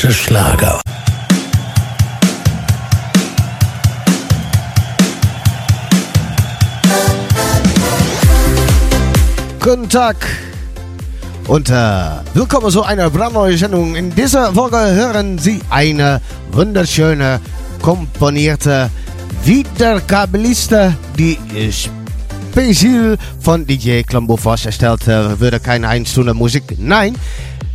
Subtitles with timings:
[0.00, 0.80] beste Schlager.
[9.60, 10.16] Guten Tag
[11.48, 11.74] und äh,
[12.34, 13.96] willkommen zu einer brandneuen Sendung.
[13.96, 16.20] In dieser Folge hören Sie eine
[16.52, 17.40] wunderschöne,
[17.82, 18.90] komponierte
[19.42, 21.38] Wiedergabeliste, die
[21.72, 25.58] speziell von DJ Klambofoss erstellt würde.
[25.58, 27.16] Keine 1 Stunde Musik, nein,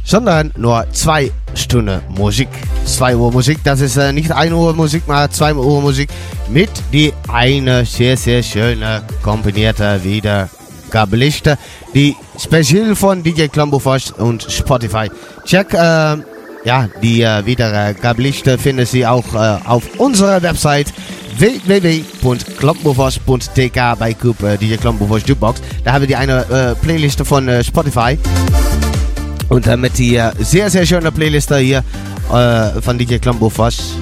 [0.05, 2.49] sondern nur 2 Stunden Musik.
[2.85, 6.09] 2 Uhr Musik, das ist äh, nicht 1 Uhr Musik, mal 2 Uhr Musik
[6.49, 11.58] mit die eine sehr, sehr schöne, komponierte Wiedergabeliste,
[11.94, 15.09] die speziell von DJ Klambofoss und Spotify.
[15.45, 16.17] Check, äh,
[16.66, 20.94] ja, die äh, Wiedergabeliste finden Sie auch äh, auf unserer Website
[21.38, 25.61] www.klompenbos.tk bei Coop äh, DJ Klompenbos Jukebox.
[25.83, 28.20] Da haben wir die eine äh, Playliste von äh, Spotify.
[29.53, 31.83] Und äh, mit die äh, sehr, sehr schöne Playliste hier
[32.33, 33.97] äh, von DJ Klompenbos.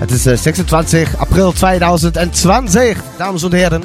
[0.00, 3.82] Het is äh, 26 April 2020, Damen und Herren.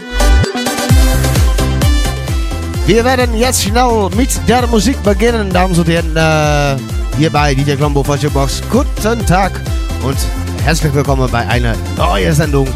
[2.85, 6.15] Wir werden jetzt schnell mit der Musik beginnen, Damen und Herren.
[6.15, 6.81] Äh,
[7.17, 8.61] hier bei DJ Klompenbos Jukebox.
[8.71, 9.59] Guten Tag
[10.03, 10.17] und
[10.63, 12.67] herzlich willkommen bei einer neuen Sendung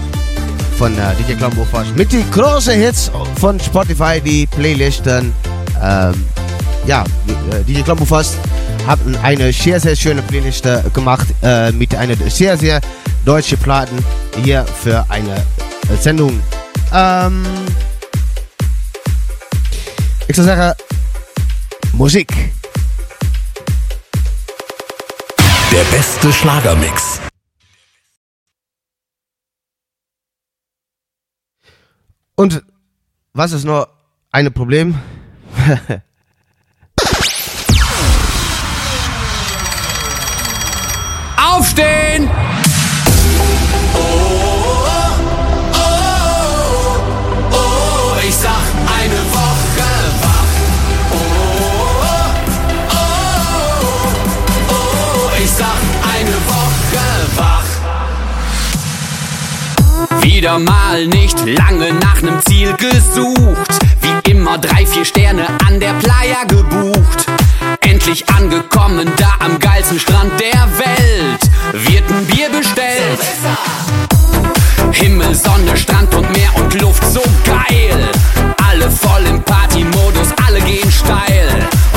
[0.77, 5.31] von äh, DJ Klombofasch mit den großen Hits von Spotify, die Playlisten.
[5.81, 6.25] Ähm,
[6.85, 7.03] ja,
[7.51, 8.29] äh, DJ Klombofasch
[8.87, 12.81] hat eine sehr, sehr schöne Playliste gemacht äh, mit einer sehr, sehr
[13.25, 14.03] deutschen Platten
[14.43, 16.41] hier für eine äh, Sendung.
[16.93, 17.45] Ähm,
[20.27, 20.75] ich soll sagen,
[21.93, 22.33] Musik.
[25.71, 27.19] Der beste Schlagermix.
[32.35, 32.63] Und
[33.33, 33.88] was ist nur
[34.31, 34.99] ein Problem?
[41.71, 42.29] Aufstehen!
[48.27, 48.51] Ich sag
[48.99, 49.89] eine Woche
[50.21, 50.51] wach.
[51.11, 51.15] Oh,
[52.91, 53.13] oh,
[54.69, 55.81] oh, ich sag
[56.13, 57.05] eine Woche
[57.37, 57.69] wach.
[60.23, 63.79] Wieder mal nicht lange nach nem Ziel gesucht.
[64.01, 67.27] Wie immer drei, vier Sterne an der Playa gebucht.
[67.81, 71.50] Endlich angekommen, da am geilsten Strand der Welt.
[71.73, 73.19] Wird ein Bier bestellt.
[74.91, 78.09] Himmel, Sonne, Strand und Meer und Luft so geil.
[78.69, 81.47] Alle voll im Partymodus, alle gehen steil.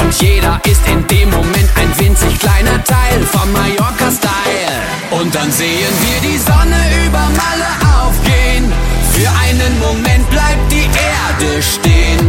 [0.00, 5.20] Und jeder ist in dem Moment ein winzig kleiner Teil vom Mallorca-Style.
[5.20, 8.72] Und dann sehen wir die Sonne über Malle aufgehen.
[9.12, 12.20] Für einen Moment bleibt die Erde stehen.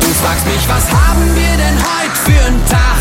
[0.00, 2.91] Du fragst mich, was haben wir denn heute für einen Tag?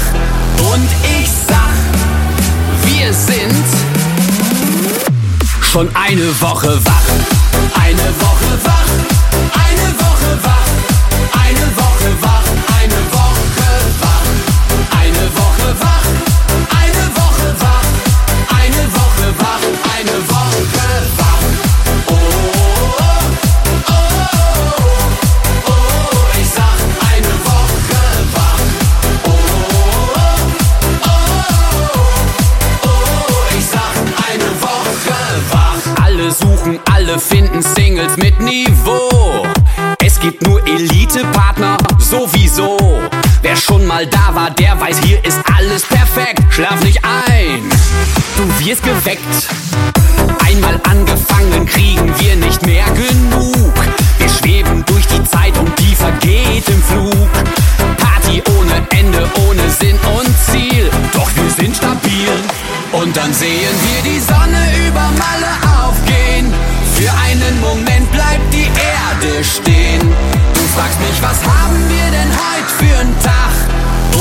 [5.72, 7.82] Schon eine Woche wach.
[7.82, 8.86] Eine Woche wach.
[9.54, 10.71] Eine Woche wach.
[36.62, 39.46] Suchen, alle finden Singles mit Niveau.
[40.04, 42.78] Es gibt nur Elite-Partner, sowieso.
[43.42, 46.42] Wer schon mal da war, der weiß, hier ist alles perfekt.
[46.50, 47.62] Schlaf nicht ein,
[48.38, 49.48] du wirst geweckt.
[50.46, 53.74] Einmal angefangen, kriegen wir nicht mehr genug.
[54.18, 57.30] Wir schweben durch die Zeit und die vergeht im Flug.
[57.98, 60.90] Party ohne Ende, ohne Sinn und Ziel.
[61.14, 62.30] Doch wir sind stabil.
[62.92, 65.71] Und dann sehen wir die Sonne über Malle.
[67.02, 70.02] Für einen Moment bleibt die Erde stehen.
[70.54, 73.54] Du fragst mich, was haben wir denn heute für einen Tag?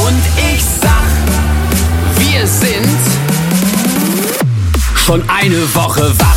[0.06, 0.23] Und
[0.55, 1.11] ich sag,
[2.17, 2.99] wir sind
[4.97, 6.37] schon eine Woche wach.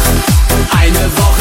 [0.77, 1.32] Eine Woche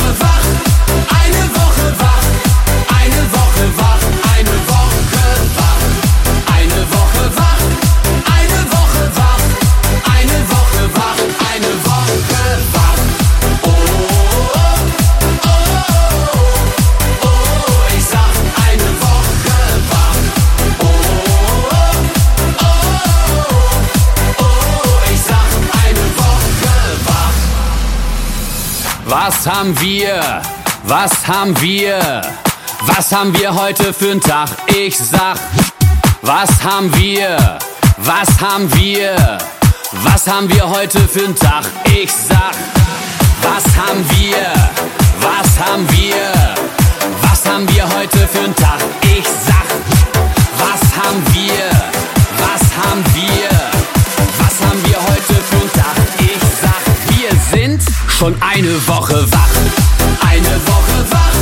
[29.45, 30.41] Was haben wir?
[30.85, 32.23] Was haben wir?
[32.87, 34.49] Was haben wir heute für einen Tag?
[34.69, 35.37] Ich sag,
[36.21, 37.59] was haben wir?
[37.97, 39.17] Was haben wir?
[40.05, 41.65] Was haben wir heute für einen Tag?
[41.87, 42.55] Ich sag,
[43.43, 44.47] was haben wir?
[45.21, 46.33] Was haben wir?
[47.23, 48.79] Was haben wir heute für einen Tag?
[49.03, 49.67] Ich sag,
[50.63, 51.69] was haben wir?
[52.39, 53.51] Was haben wir?
[54.39, 55.97] Was haben wir heute für einen Tag?
[56.21, 56.72] Ich sag,
[57.51, 59.49] sind schon eine Woche wach.
[60.29, 61.37] Eine Woche wach.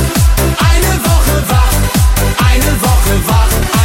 [0.71, 2.47] Eine Woche wach.
[2.49, 3.80] Eine Woche wach.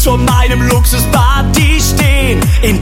[0.00, 2.40] nichts meinem Luxusparty stehen.
[2.62, 2.80] In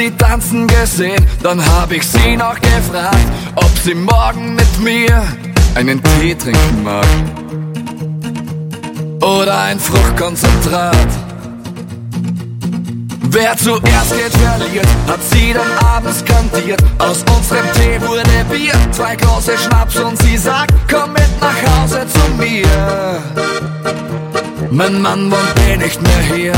[0.00, 1.26] sie tanzen gesehen.
[1.42, 3.26] Dann hab ich sie noch gefragt,
[3.56, 5.22] ob sie morgen mit mir
[5.74, 7.06] einen Tee trinken mag.
[9.20, 11.08] Oder ein Fruchtkonzentrat.
[13.32, 16.82] Wer zuerst geht, verliert, hat sie dann abends kantiert.
[16.98, 22.06] Aus unserem Tee wurde Bier, zwei große Schnaps und sie sagt, komm mit nach Hause
[22.08, 23.22] zu mir.
[24.70, 26.52] Mein Mann wohnt eh nicht mehr hier.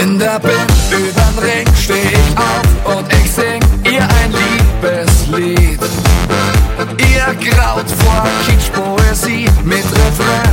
[0.00, 0.54] In der Bild
[0.90, 5.80] übern Ring steh ich auf und ich sing ihr ein Liebeslied.
[6.98, 10.51] Ihr graut vor Kitschpoesie mit Refrain,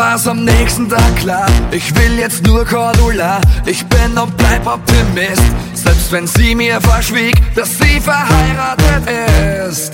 [0.00, 3.38] war's am nächsten Tag klar, ich will jetzt nur Cordula.
[3.66, 5.42] Ich bin und bleib Optimist,
[5.74, 9.02] selbst wenn sie mir verschwieg, dass sie verheiratet
[9.68, 9.92] ist.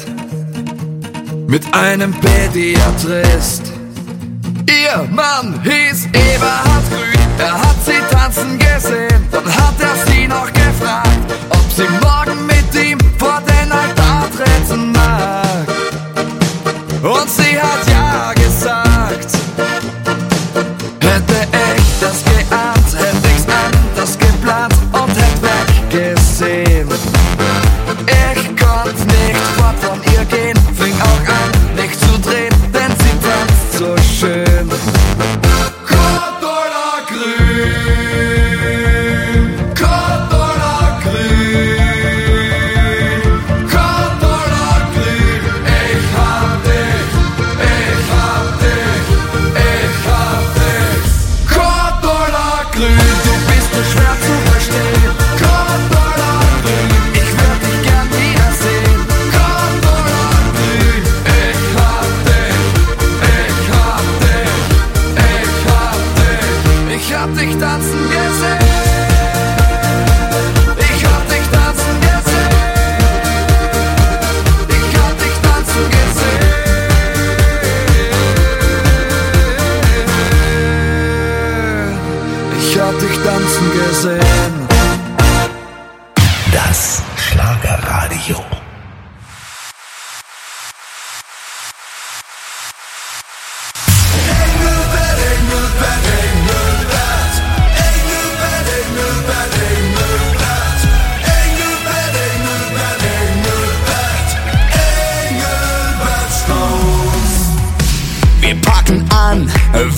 [1.48, 3.62] Mit einem Pädiatrist.
[4.68, 10.52] Ihr Mann hieß Eberhard Grün, er hat sie tanzen gesehen, dann hat er sie noch
[10.52, 15.66] gefragt, ob sie morgen mit ihm vor den Altar treten mag.
[17.02, 17.95] Und sie hat ja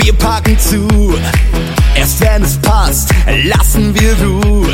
[0.09, 0.89] wir packen zu.
[1.95, 3.11] Erst wenn es passt,
[3.45, 4.73] lassen wir Ruhe.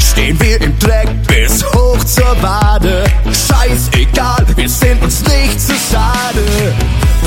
[0.00, 3.04] Stehen wir im Dreck bis hoch zur Wade.
[3.24, 6.74] Scheißegal, wir sind uns nicht zu schade.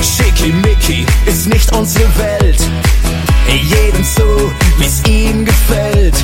[0.02, 2.60] Schickimicki ist nicht unsere Welt.
[3.48, 6.16] Jedem so, wie's ihm gefällt.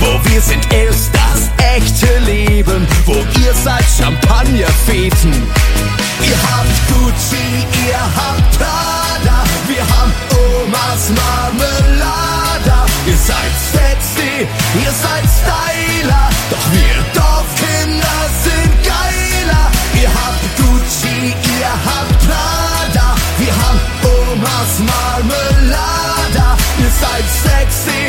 [0.00, 2.86] Wo wir sind, ist das echte Leben.
[3.04, 5.32] Wo ihr seid, Champagnerfeten.
[6.22, 7.36] Ihr habt Gucci,
[7.86, 8.97] ihr habt Prada.
[13.28, 14.32] Seid sexy,
[14.82, 16.26] ihr seid Styler.
[16.52, 19.64] Doch wir Dorfkinder sind geiler.
[20.00, 23.08] Ihr habt Gucci, ihr habt Prada.
[23.38, 23.80] Wir haben
[24.14, 26.48] Omas Marmelada.
[26.82, 28.02] Ihr seid sexy,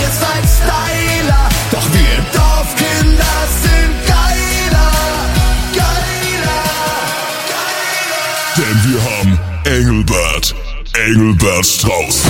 [0.00, 1.44] ihr seid Styler.
[1.70, 4.92] Doch wir Dorfkinder sind geiler.
[5.80, 6.64] Geiler.
[7.54, 8.56] Geiler.
[8.58, 9.32] Denn wir haben
[9.64, 10.54] Engelbert,
[10.92, 12.25] Engelbert Strauß.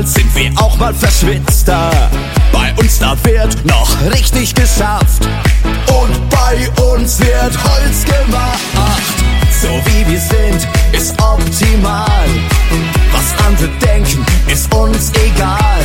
[0.00, 1.90] Egal, sind wir auch mal verschwitzter.
[2.52, 5.28] Bei uns da wird noch richtig geschafft.
[5.88, 8.60] Und bei uns wird Holz gemacht.
[9.62, 12.28] So wie wir sind, ist optimal.
[13.12, 15.82] Was andere denken, ist uns egal.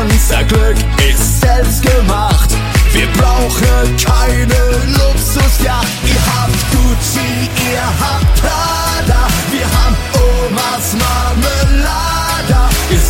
[0.00, 0.76] Unser Glück
[1.08, 2.50] ist selbst gemacht.
[2.92, 4.60] Wir brauchen keine
[4.92, 5.86] Luxusjacht.
[6.04, 9.26] Ihr habt Gucci, ihr habt Prada.
[9.50, 11.37] Wir haben Omas Marmelada.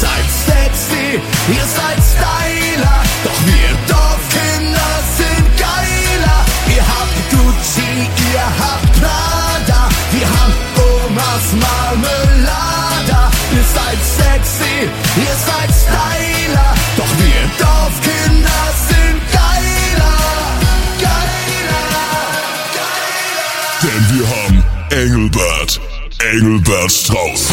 [0.00, 3.00] Seid sexy, ihr seid Styler.
[3.24, 6.40] Doch wir Dorfkinder sind geiler.
[6.74, 7.90] Ihr habt Gucci,
[8.32, 9.88] ihr habt Prada.
[10.12, 13.30] Wir haben Omas Marmelada.
[13.56, 16.74] Ihr seid sexy, ihr seid Styler.
[16.96, 20.18] Doch wir Dorfkinder sind geiler.
[21.00, 21.88] Geiler.
[22.78, 23.82] Geiler.
[23.82, 25.80] Denn wir haben Engelbert,
[26.20, 27.47] Engelbert Strauß.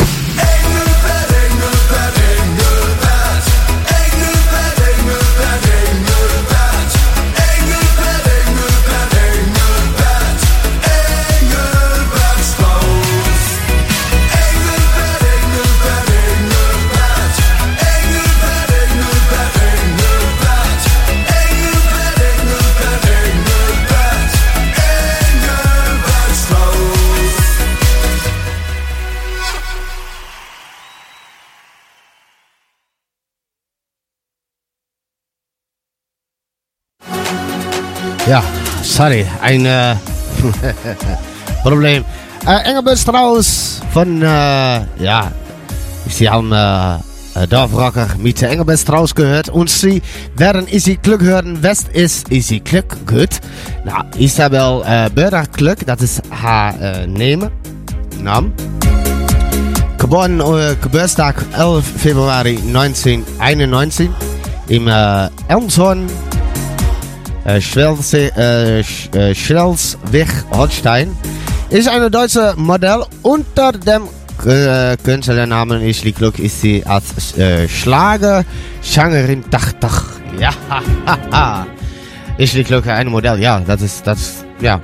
[38.96, 39.96] Sorry, ein äh,
[41.64, 42.06] Problem.
[42.48, 45.32] Äh, Engelbert Strauß von, äh, ja,
[46.28, 46.96] haben äh,
[47.44, 50.02] äh, Dorfrocker mit Engelbert Strauß gehört und Sie
[50.38, 51.58] werden Easy Glück hören.
[51.62, 52.96] Was ist Easy Glück?
[53.06, 53.42] Gut.
[53.84, 57.52] Nou, Isabel äh, Börder Glück, das ist haar äh, Name.
[58.22, 58.54] Naam.
[59.98, 64.10] Geboren äh, Geburtstag 11 Februari 1991
[64.70, 66.08] im äh, Elmshorn,
[67.46, 69.32] äh, Schwelse, äh, äh.
[71.70, 74.04] Ist eine deutsche Modell unter dem
[75.04, 80.06] Künstlernamen Isli Gluck ist sie als äh, Schlager-Schangerin Dach Dach.
[80.38, 80.50] Ja,
[81.32, 81.66] haha.
[82.38, 84.82] Isli Gluck, ein Modell, ja, das ist, das, ja.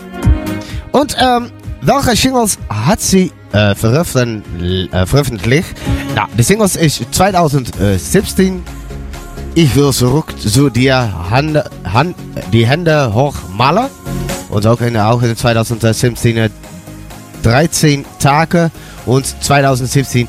[0.94, 1.51] Und ähm,
[1.82, 5.75] welche Singles hat sie äh, veröffent äh, veröffentlicht?
[6.15, 8.63] Ja, die Singles ist 2017
[9.53, 12.15] Ich will zurück zu dir Hände, Hand,
[12.53, 13.89] die Hände hoch malen.
[14.50, 16.50] Und auch in, auch in 2017
[17.43, 18.72] 13 Tage
[19.05, 20.27] und 2017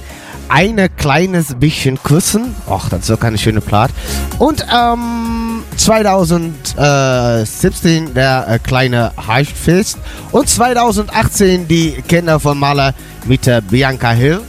[0.48, 2.54] eine kleines bisschen küssen.
[2.68, 3.92] Ach, das ist so keine schöne Plat.
[4.38, 9.98] Und ähm, 2017 der äh, kleine Heißfest.
[10.32, 12.94] Und 2018 die Kinder von Maler
[13.26, 14.40] mit Bianca Hill.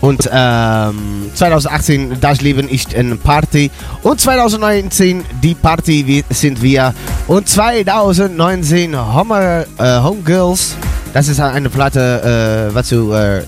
[0.00, 3.70] Und ähm, 2018 Das Leben ist eine Party.
[4.02, 6.94] Und 2019 die Party sind wir.
[7.26, 10.76] Und 2019 Homer, äh, Homegirls.
[11.12, 13.42] Das ist eine Platte, äh, was du äh, äh,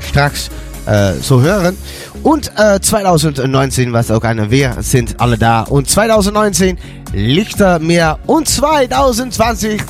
[0.00, 0.48] straks
[0.86, 1.76] äh, so hören.
[2.22, 5.62] Und äh, 2019 was auch eine Wir sind alle da.
[5.62, 6.78] Und 2019
[7.12, 8.18] Lichtermeer.
[8.26, 9.82] Und 2020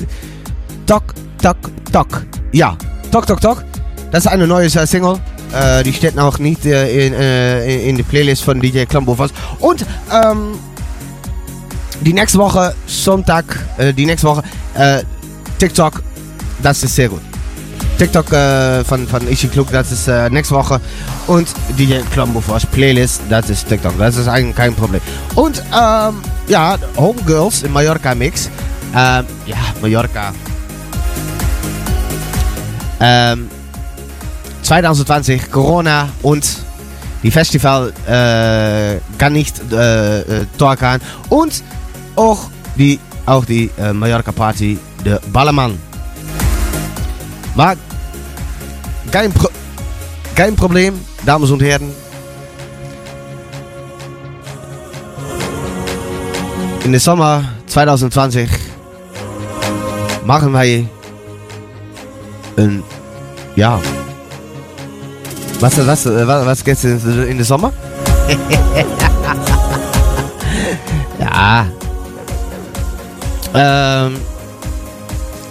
[0.87, 1.03] Tok,
[1.41, 1.57] Tok,
[1.91, 2.25] Tok.
[2.51, 2.75] Ja,
[3.11, 3.63] Tok, Tok, Tok.
[4.11, 5.19] Das ist eine neue äh, Single.
[5.53, 9.31] Äh, die steht noch nicht äh, in, äh, in die Playlist von DJ Klambofas.
[9.59, 10.55] Und ähm,
[12.01, 13.45] die nächste Woche, Sonntag,
[13.77, 15.03] äh, die nächste Woche, äh,
[15.59, 16.01] TikTok,
[16.61, 17.21] das ist sehr gut.
[17.97, 20.81] TikTok äh, von, von Ishi Klug, das ist nächste Woche.
[21.27, 23.97] Und DJ Klambofas Playlist, das ist TikTok.
[23.99, 25.01] Das ist eigentlich kein Problem.
[25.35, 28.49] Und ähm, ja, Homegirls im Mallorca Mix.
[28.95, 30.33] Ähm, ja, Mallorca.
[32.99, 33.49] Ähm,
[34.63, 36.43] 2020 Corona und
[37.21, 40.99] die Festival äh, kann nicht äh, äh, doorgaan.
[41.29, 41.63] Und
[42.15, 45.77] auch die, auch die äh, Mallorca Party, de Ballermann.
[47.55, 47.75] Maar
[49.11, 49.49] kein, Pro
[50.35, 51.91] kein Problem, Damen und Herren.
[56.83, 58.49] In den Sommer 2020
[60.25, 60.59] machen wir
[62.57, 62.83] ein,
[63.55, 63.79] ja,
[65.63, 67.71] was, was, was, was geht's in, den Sommer?
[71.19, 71.65] ja.
[73.55, 74.17] Ähm.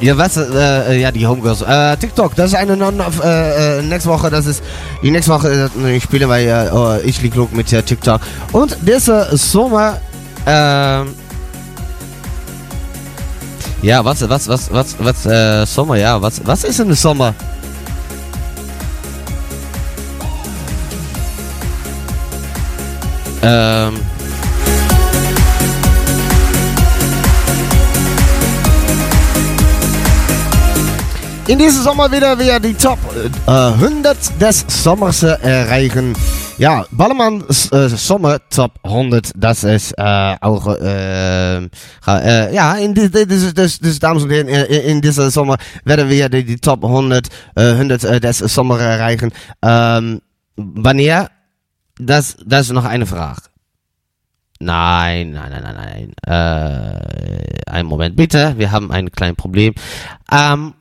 [0.00, 1.62] Ja, was, äh, ja, die Homegirls.
[1.62, 4.62] Äh, TikTok, das ist eine non äh, äh, nächste Woche, das ist,
[5.00, 8.20] die nächste Woche äh, ich spiele bei äh, oh, ich lieg klug mit äh, TikTok.
[8.50, 9.98] Und dieser Sommer,
[10.44, 11.14] ähm,
[13.80, 17.32] ja, was, was, was, was, was, äh, Sommer, ja, was, was ist der Sommer?
[23.42, 23.94] Ähm.
[31.48, 32.98] In diesem Sommer wieder wir die Top
[33.46, 36.14] äh, 100 des Sommers äh, erreichen.
[36.56, 40.36] Ja, Ballermann Sommer Top 100, das ist äh,
[42.06, 46.08] äh, ja, in die, die, die, die, die, Damen und Herren, in, diesem Sommer werden
[46.08, 47.26] wir die, die Top 100,
[47.56, 49.32] äh, 100 äh, des Sommers erreichen.
[49.62, 50.20] Ähm,
[50.56, 51.28] wanneer?
[52.06, 53.42] Das, das ist noch eine Frage.
[54.58, 56.32] Nein, nein, nein, nein, nein.
[56.32, 59.74] Äh, einen Moment bitte, wir haben ein kleines Problem.
[60.30, 60.74] Ähm,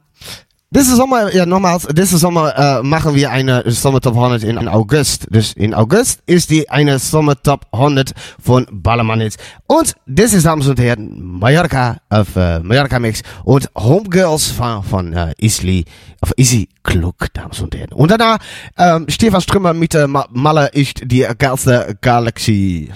[0.73, 5.27] Diese Sommer, ja nochmals, diese Sommer äh, machen wir eine Sommer Top 100 in August.
[5.29, 9.35] Dus in August ist die eine Sommer Top 100 von Ballermann Hits.
[9.67, 15.11] Und das ist, Damen und Herren, Mallorca auf äh, Mallorca Mix und Homegirls von, von
[15.11, 15.83] äh, Isli,
[16.21, 17.91] auf Easy Klug, Damen und Herren.
[17.91, 18.37] Und danach
[18.77, 22.89] ähm, Stefan Strümmer mit äh, Ma- Malle ist die geilste Galaxie.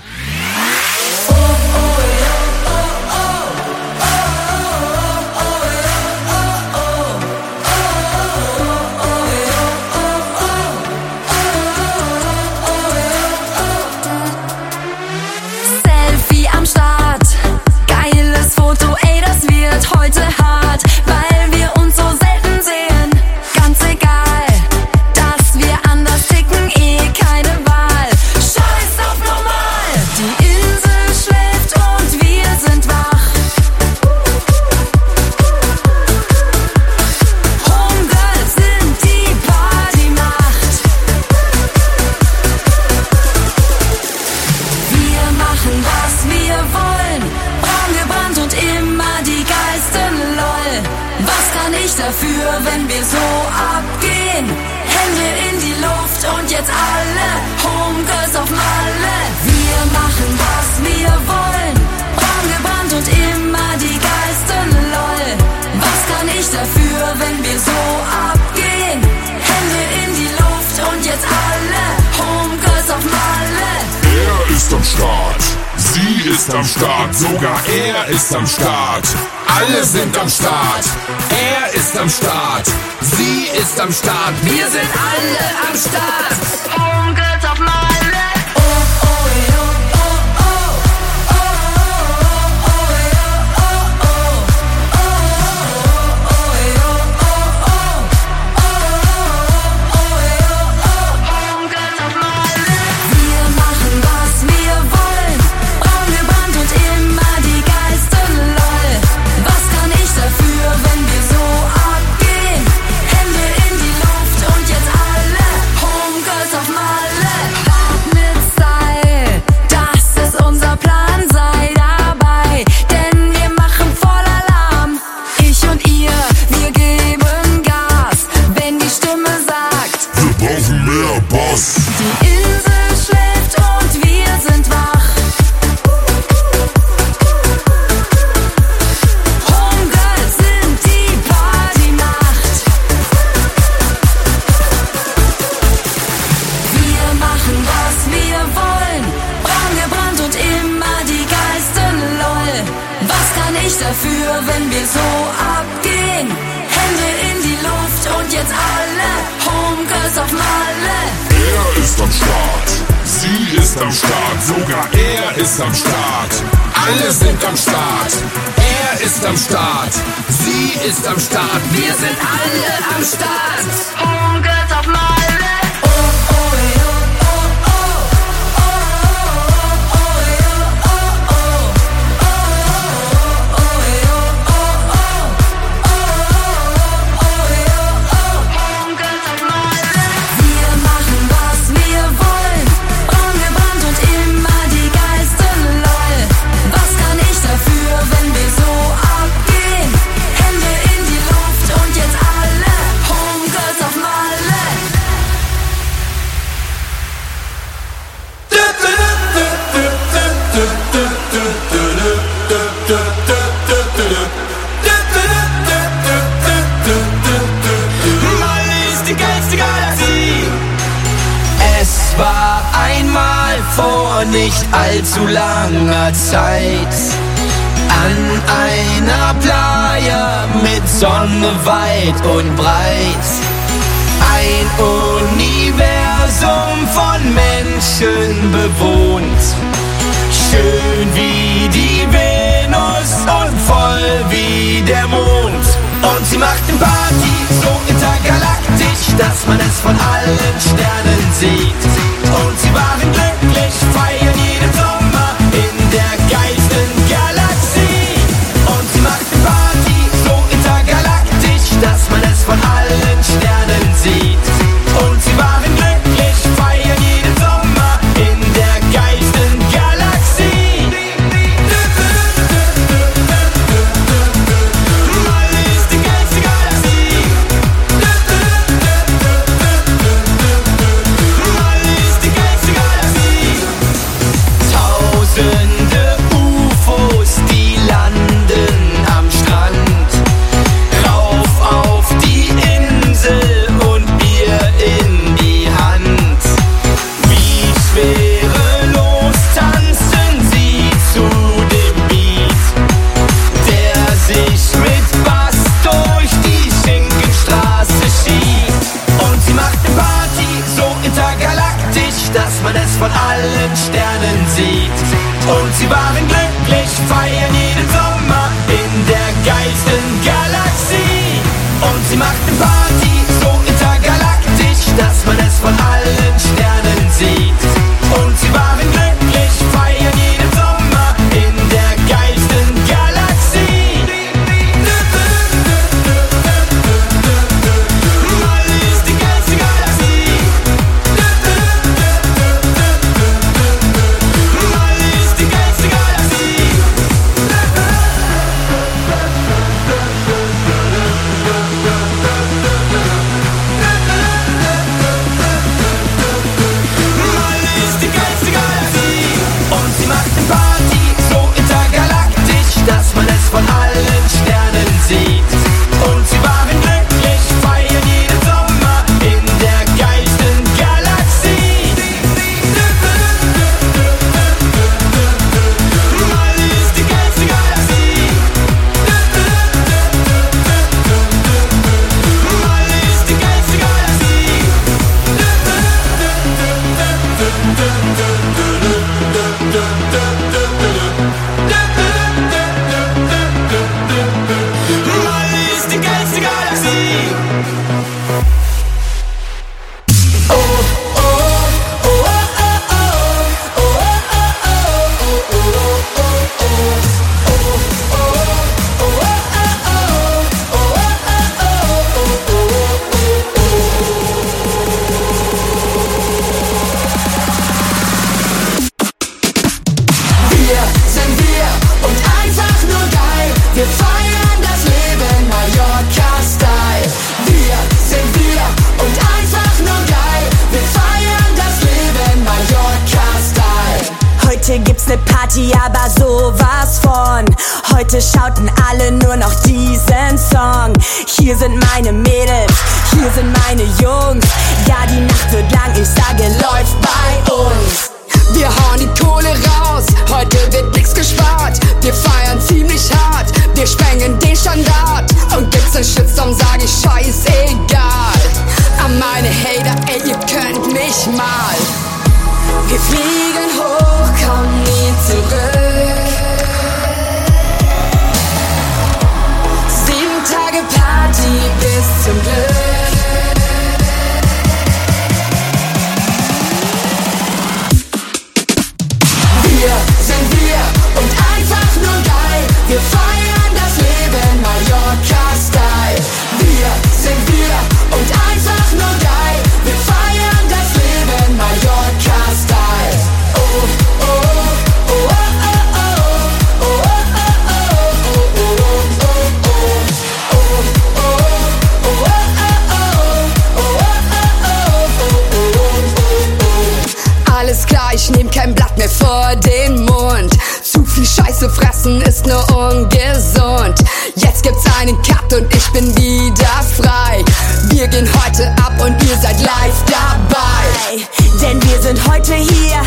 [514.65, 517.45] gibt's einen Cut und ich bin wieder frei.
[517.91, 521.23] Wir gehen heute ab und ihr seid live dabei.
[521.61, 523.01] Denn wir sind heute hier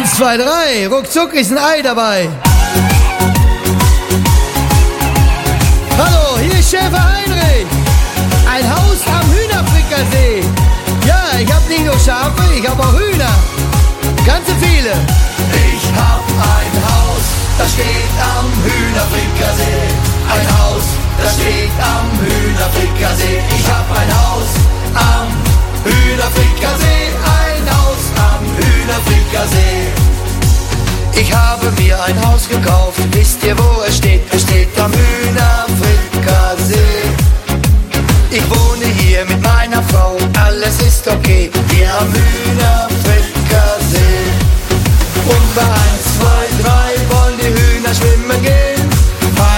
[0.00, 2.26] Eins, zwei, drei, ruckzuck ist ein Ei dabei.
[5.98, 7.66] Hallo, hier ist Schäfer Heinrich.
[8.50, 10.42] Ein Haus am Hühnerfrickersee.
[11.06, 13.28] Ja, ich hab nicht nur Schafe, ich hab auch Hühner.
[14.24, 14.92] Ganze viele.
[15.68, 17.24] Ich hab ein Haus,
[17.58, 19.84] das steht am Hühnerfrickersee.
[20.32, 20.84] Ein Haus,
[21.22, 23.42] das steht am Hühnerfrickersee.
[23.54, 24.48] Ich hab ein Haus
[24.94, 25.28] am
[25.84, 27.29] Hühnerfrickersee.
[28.90, 29.86] Hühnerfrikassee.
[31.14, 34.22] Ich habe mir ein Haus gekauft, wisst ihr wo es steht?
[34.32, 37.04] Es steht am Hühnerfrikassee.
[38.30, 44.24] Ich wohne hier mit meiner Frau, alles ist okay, wir am Hühnerfrikassee.
[45.26, 45.70] Und bei 1,
[46.18, 46.26] 2,
[46.62, 46.68] 3
[47.14, 48.90] wollen die Hühner schwimmen gehen.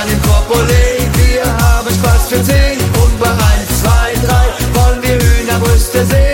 [0.02, 2.78] Einen Korb wir haben Spaß für 10.
[3.02, 3.38] Und bei 1,
[3.82, 4.34] 2, 3
[4.74, 6.31] wollen wir Hühnerbrüste sehen.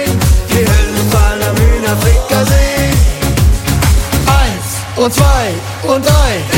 [5.08, 5.54] und zwei
[5.94, 6.57] und drei.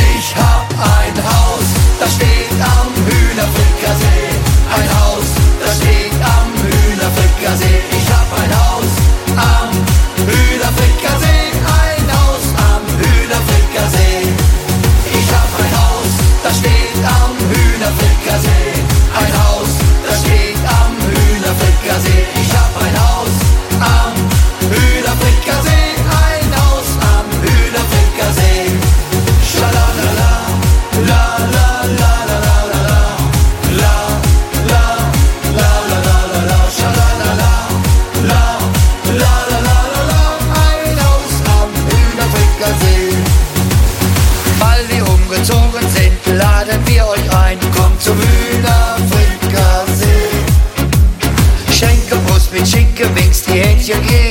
[53.90, 54.29] you give.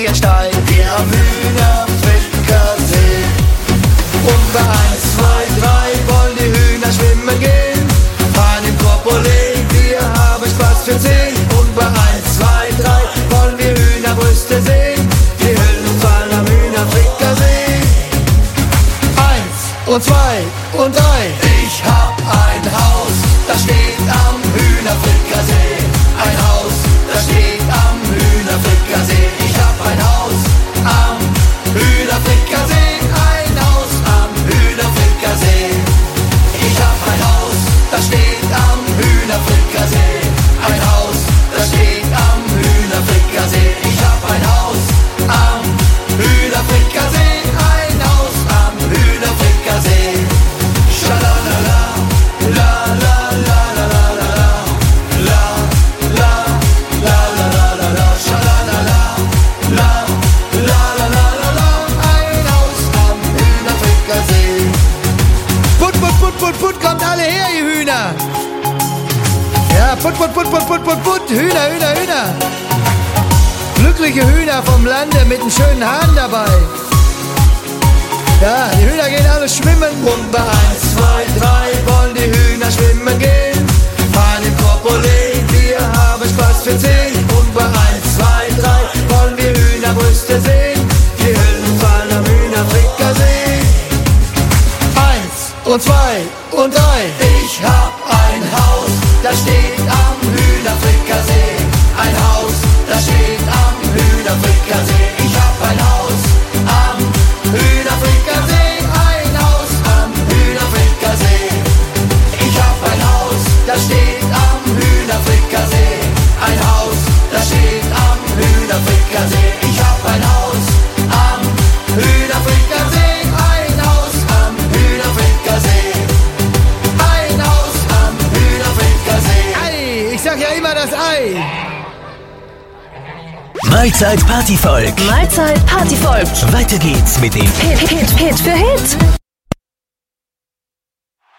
[134.00, 135.06] Mahlzeit Partyvolk.
[135.08, 136.54] Mahlzeit Partyvolk.
[136.54, 138.97] Weiter geht's mit dem Hit, Hit, Hit für Hit.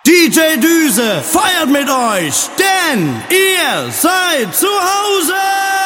[0.07, 5.80] DJ Düse feiert mit euch, denn ihr seid zu Hause!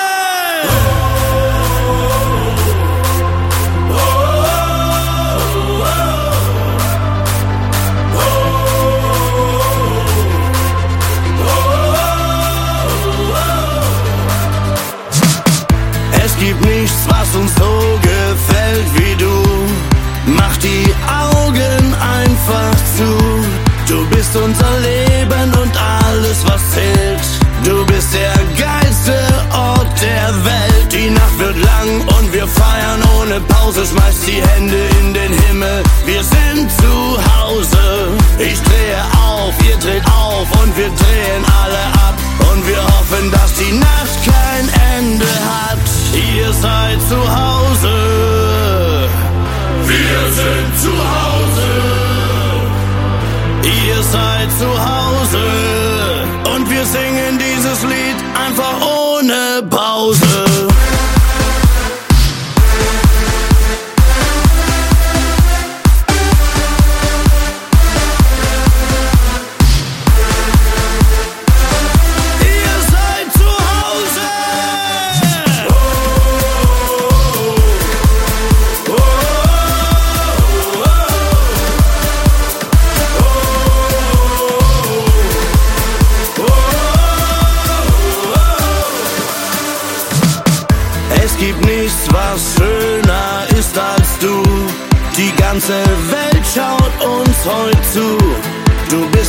[24.34, 27.20] Bist unser Leben und alles, was zählt.
[27.64, 29.14] Du bist der geilste
[29.52, 30.92] Ort der Welt.
[30.92, 33.86] Die Nacht wird lang und wir feiern ohne Pause.
[33.86, 35.82] Schmeiß die Hände in den Himmel.
[36.06, 38.16] Wir sind zu Hause.
[38.38, 42.16] Ich drehe auf, ihr dreht auf und wir drehen alle ab.
[42.50, 44.66] Und wir hoffen, dass die Nacht kein
[44.98, 45.78] Ende hat.
[46.12, 49.08] Ihr seid zu Hause.
[49.86, 52.03] Wir sind zu Hause.
[53.94, 55.44] Ihr seid zu Hause.
[56.54, 60.44] Und wir singen dieses Lied einfach ohne Pause.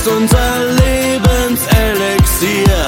[0.06, 0.54] Du bist unser
[0.86, 2.80] Lebenselixier.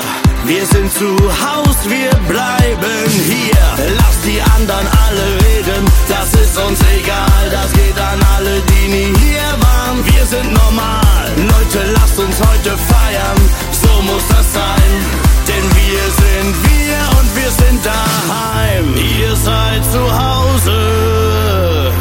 [0.46, 3.58] Wir sind zu Haus, wir bleiben hier.
[3.98, 7.50] Lass die anderen alle reden, das ist uns egal.
[7.50, 10.06] Das geht an alle, die nie hier waren.
[10.06, 11.32] Wir sind normal.
[11.38, 13.42] Leute, lasst uns heute feiern.
[13.72, 15.04] So muss das sein.
[15.48, 18.96] Denn wir sind wir und wir sind daheim.
[18.96, 21.92] Ihr seid zu Hause.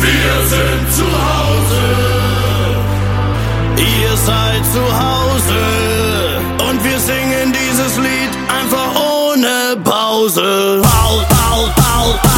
[0.00, 2.27] Wir sind zu Hause.
[4.00, 5.60] Ihr seid zu Hause.
[6.68, 10.80] Und wir singen dieses Lied einfach ohne Pause.
[10.82, 12.37] Pau, pau, pau, pau,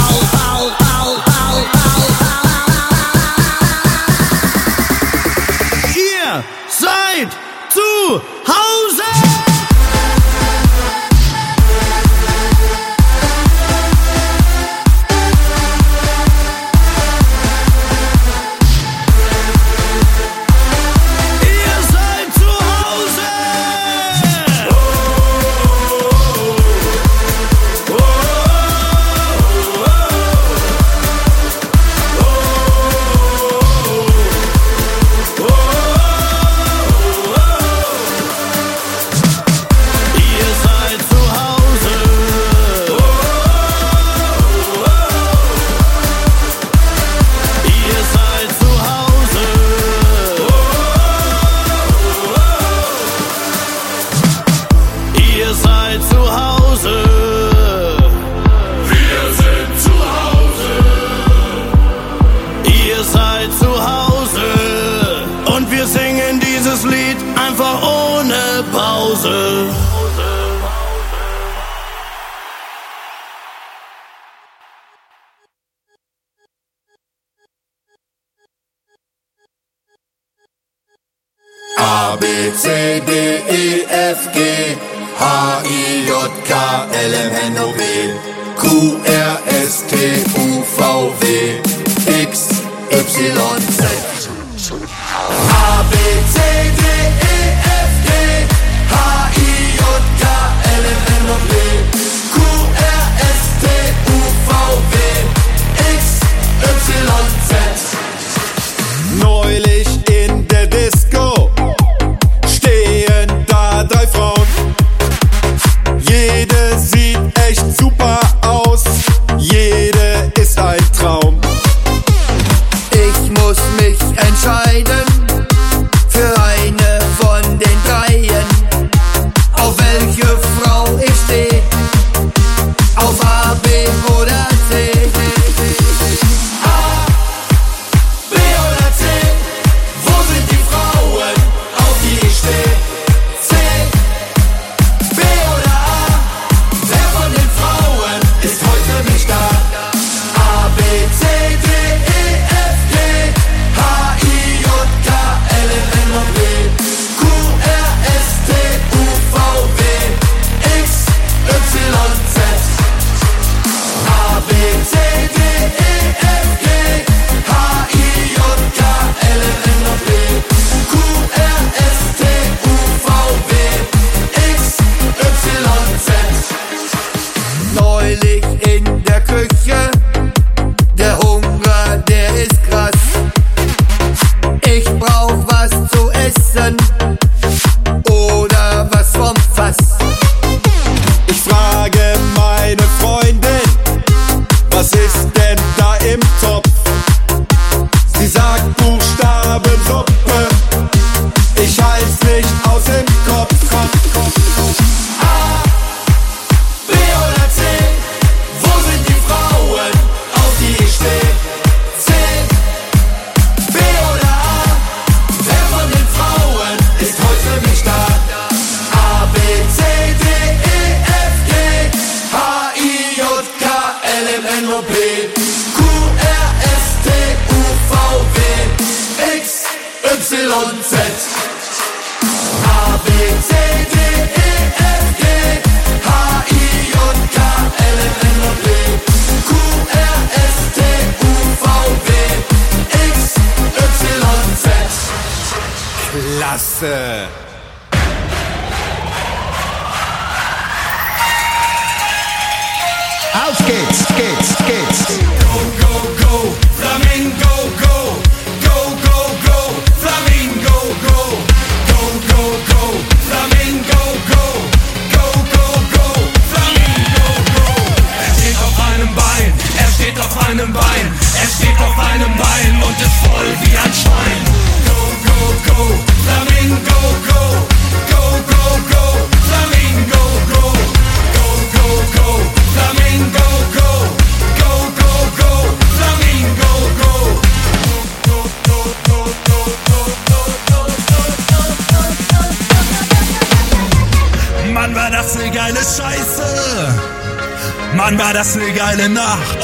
[298.80, 299.58] geile Nacht.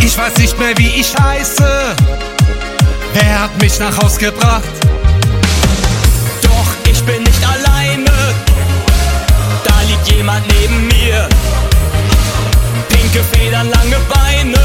[0.00, 1.94] Ich weiß nicht mehr, wie ich heiße.
[3.12, 4.74] Wer hat mich nach Haus gebracht?
[6.42, 8.10] Doch ich bin nicht alleine.
[9.62, 11.28] Da liegt jemand neben mir.
[12.88, 14.64] Pinke Federn, lange Beine.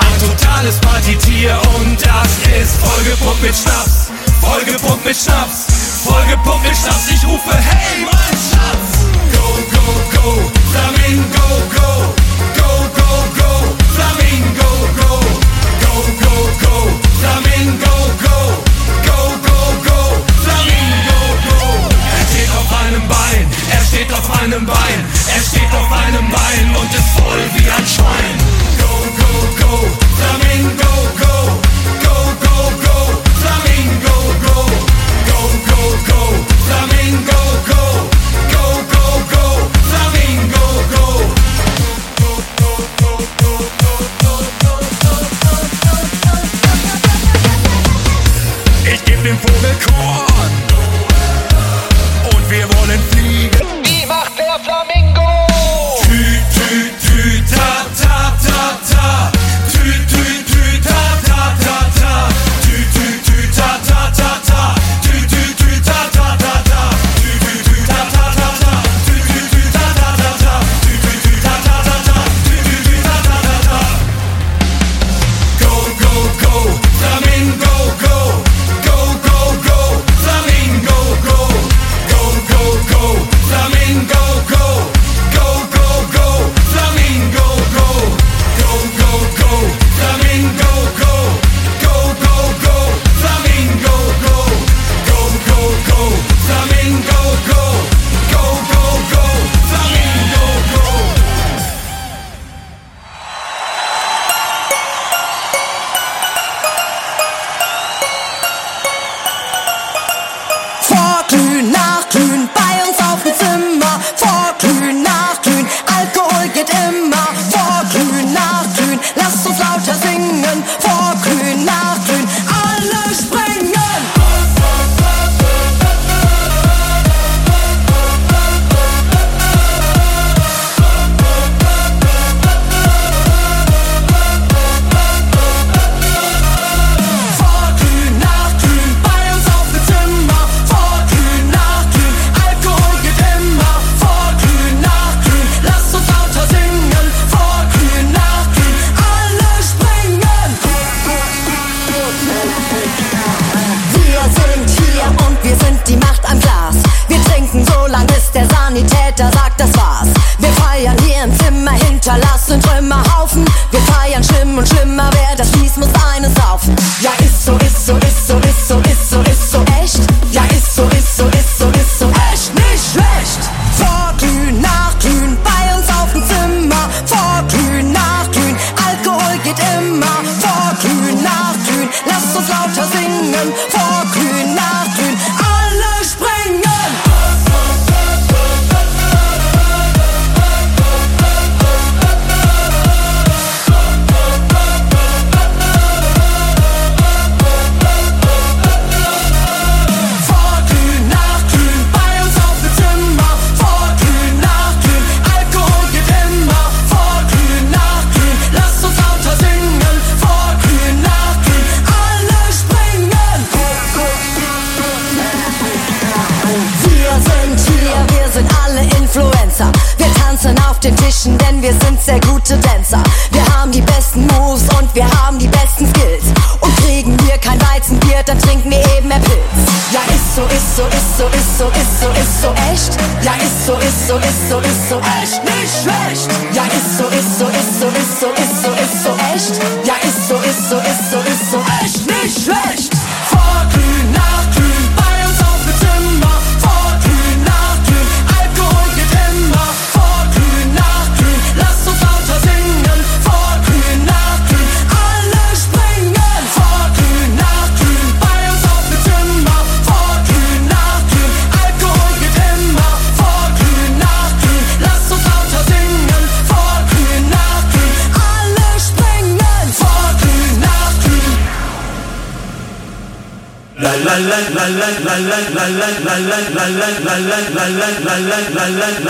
[0.00, 4.10] Ein totales Partitier und das ist vollgepumpt mit Schnaps.
[4.40, 5.66] Vollgepumpt mit Schnaps.
[6.04, 7.08] Vollgepumpt mit Schnaps.
[7.12, 8.37] Ich rufe, hey Mann!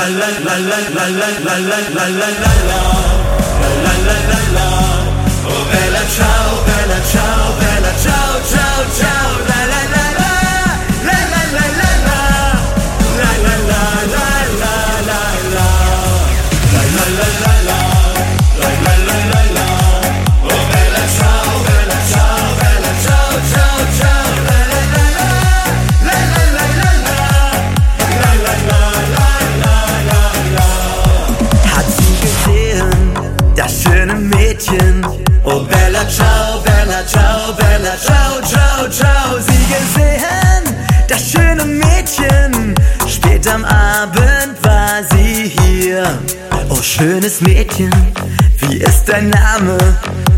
[0.08, 2.80] La la la la la la la la la la.
[3.60, 4.68] La la la la.
[6.16, 9.17] ciao, bella ciao, bella ciao, ciao, ciao.
[46.98, 47.90] Schönes Mädchen,
[48.58, 49.78] wie ist dein Name?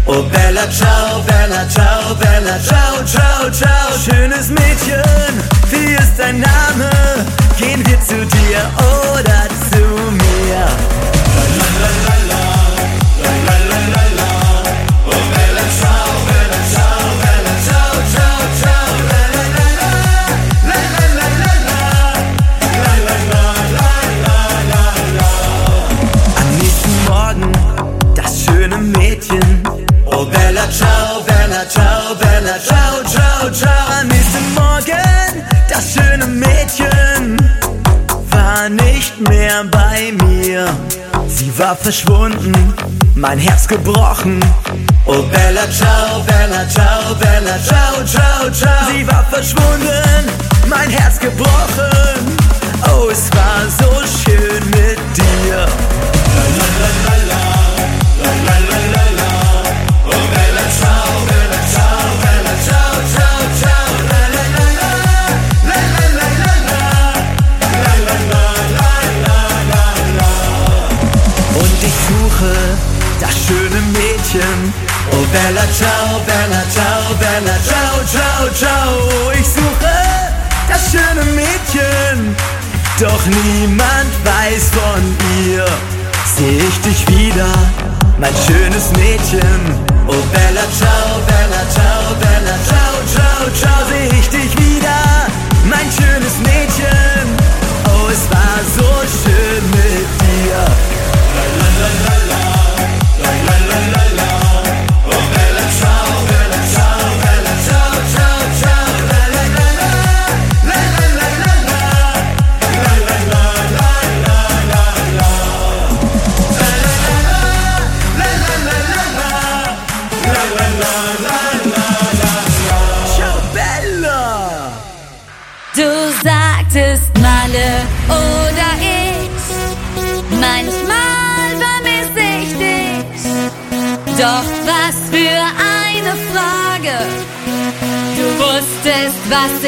[0.05, 3.99] Oh Bella Ciao, Bella Ciao, Bella Ciao, Ciao, Ciao.
[4.05, 5.03] Schönes Mädchen,
[5.71, 6.91] wie ist dein Name?
[7.59, 8.61] Gehen wir zu dir
[9.15, 10.90] oder zu mir?
[41.83, 42.75] verschwunden,
[43.15, 44.41] mein Herz gebrochen.
[45.07, 48.91] Oh Bella Ciao, Bella Ciao, Bella Ciao, Ciao, Ciao.
[48.91, 50.27] Sie war verschwunden,
[50.69, 52.37] mein Herz gebrochen.
[52.87, 53.91] Oh, es war so
[54.25, 55.67] schön mit dir.
[75.27, 79.31] Bella, ciao, Bella, ciao, Bella, ciao, ciao, ciao.
[79.39, 79.95] Ich suche
[80.69, 82.35] das schöne Mädchen,
[82.99, 85.03] doch niemand weiß von
[85.45, 85.67] ihr.
[86.37, 87.53] Seh ich dich wieder,
[88.19, 89.61] mein schönes Mädchen.
[90.07, 93.87] Oh Bella, ciao, Bella, ciao, Bella, ciao, ciao, ciao.
[93.91, 95.27] Seh ich dich wieder,
[95.65, 96.80] mein schönes Mädchen.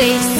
[0.03, 0.32] Face.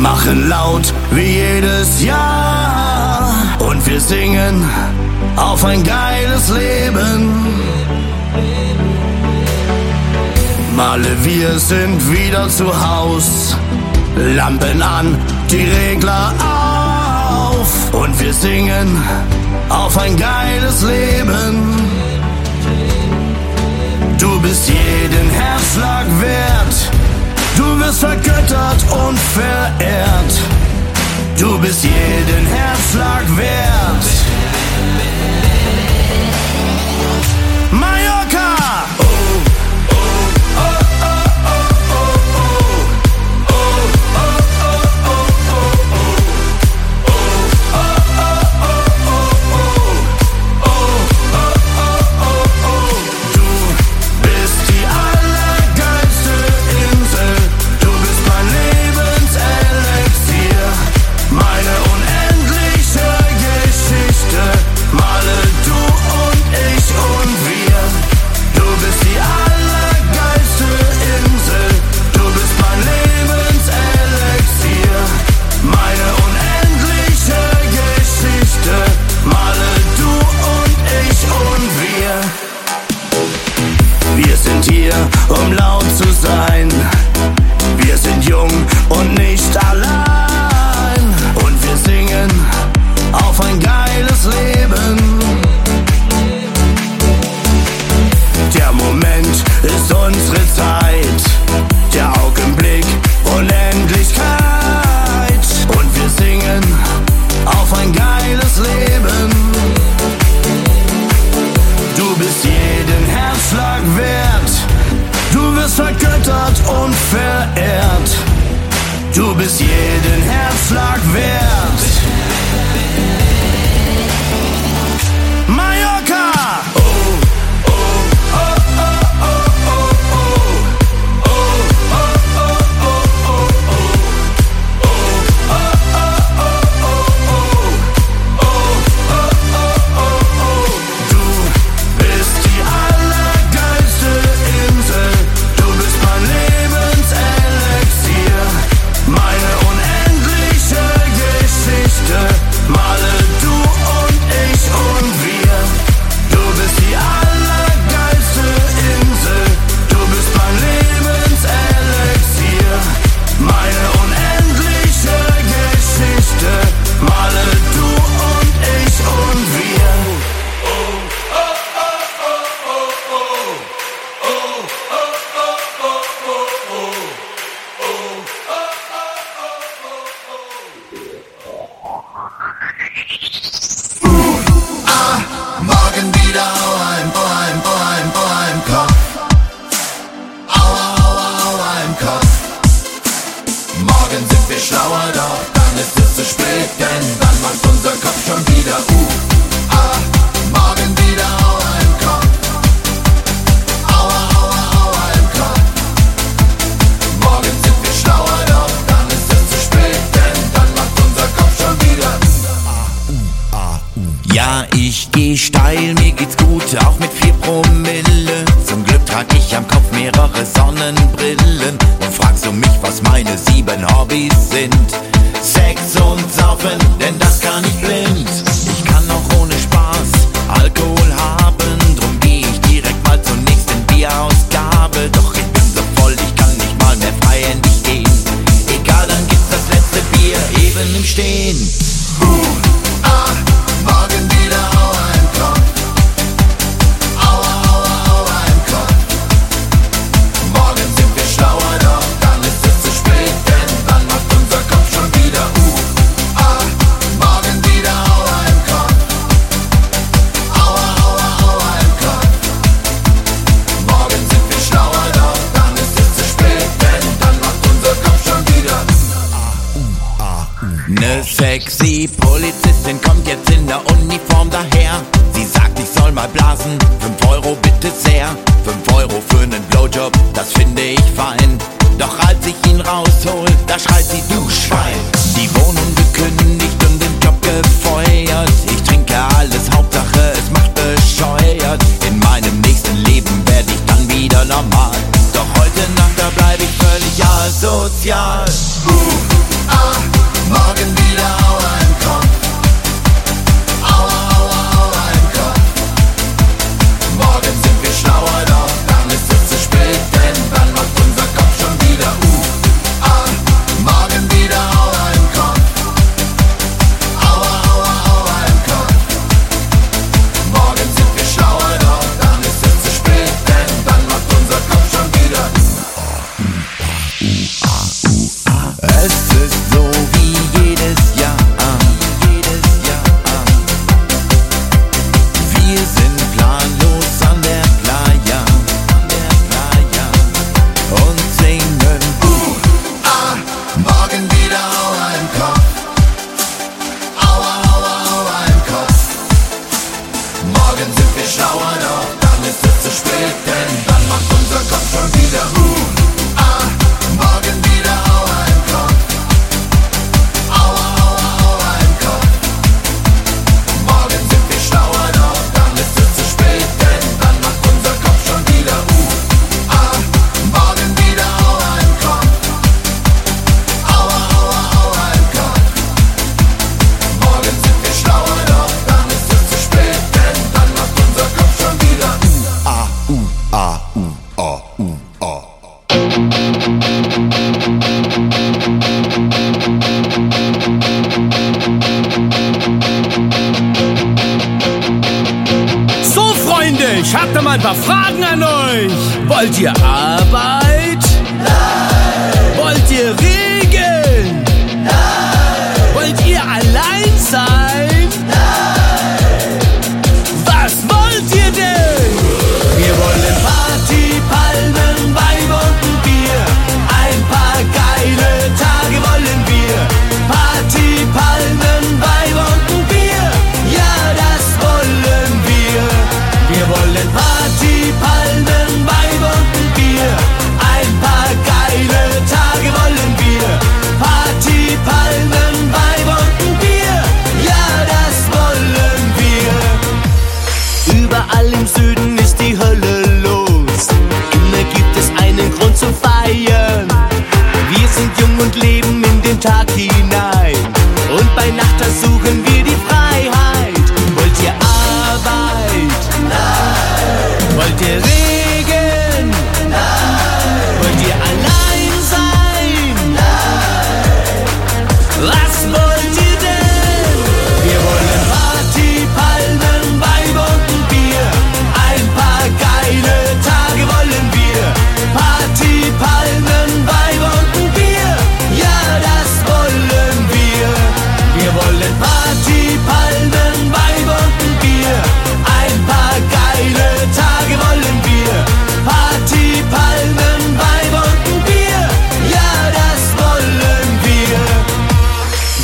[0.00, 4.64] machen laut wie jedes Jahr und wir singen
[5.36, 7.46] auf ein geiles Leben.
[10.74, 13.56] Male, wir sind wieder zu Haus,
[14.16, 15.18] Lampen an,
[15.50, 19.02] die Regler auf und wir singen
[19.68, 21.76] auf ein geiles Leben.
[24.18, 26.99] Du bist jeden Herzschlag wert
[27.60, 30.32] Du wirst vergöttert und verehrt.
[31.38, 34.04] Du bist jeden Herzschlag wert.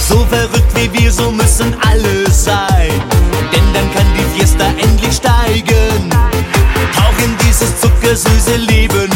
[0.08, 2.92] So verrückt wie wir, so müssen alle sein.
[3.52, 6.10] Denn dann kann die Fiesta endlich steigen.
[6.94, 9.10] Tauch in dieses zuckersüße Leben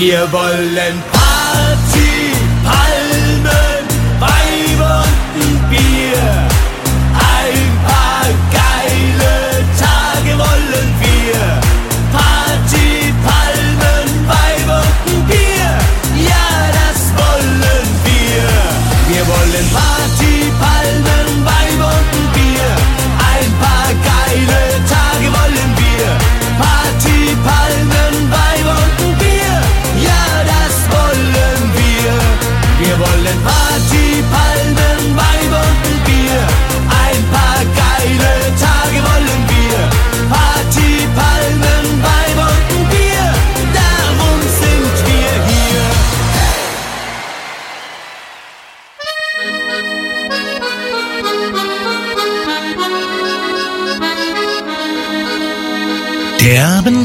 [0.00, 1.17] Wir wollen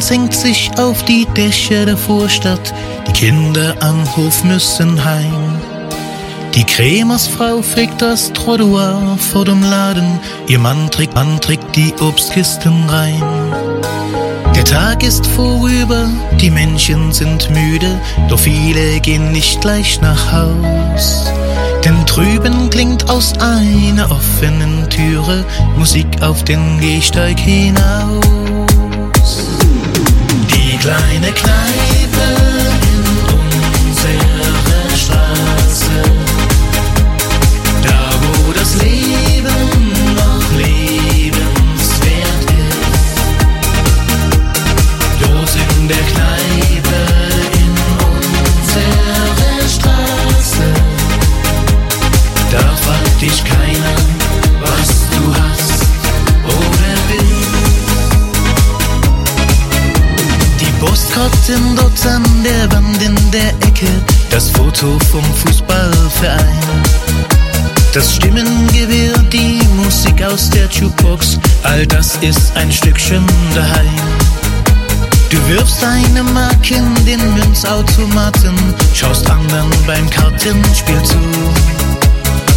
[0.03, 2.73] Abend senkt sich auf die Dächer der Vorstadt,
[3.07, 5.61] die Kinder am Hof müssen heim.
[6.53, 12.89] Die Krämersfrau fegt das Trottoir vor dem Laden, ihr Mann trägt, Mann trägt die Obstkisten
[12.89, 13.23] rein.
[14.53, 16.09] Der Tag ist vorüber,
[16.41, 17.97] die Menschen sind müde,
[18.27, 21.31] doch viele gehen nicht gleich nach Haus.
[21.85, 25.45] Denn drüben klingt aus einer offenen Türe
[25.77, 28.42] Musik auf den Gehsteig hinaus.
[30.83, 32.42] Kleine Kneipe
[63.33, 63.87] der Ecke,
[64.29, 66.59] das Foto vom Fußballverein.
[67.91, 73.25] Das Stimmengewehr, die Musik aus der Jukebox, all das ist ein Stückchen
[73.55, 73.89] daheim.
[75.31, 78.53] Du wirfst deine Mark in den Münzautomaten,
[78.93, 81.17] schaust anderen beim Kartenspiel zu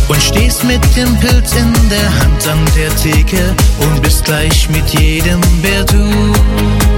[0.08, 4.88] und stehst mit dem Pilz in der Hand an der Theke und bist gleich mit
[4.90, 6.95] jedem wer du.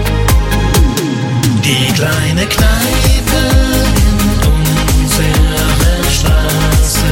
[1.69, 3.41] Die kleine Kneipe
[3.95, 7.11] in unserer Straße,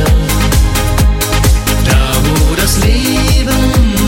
[1.84, 3.60] da wo das Leben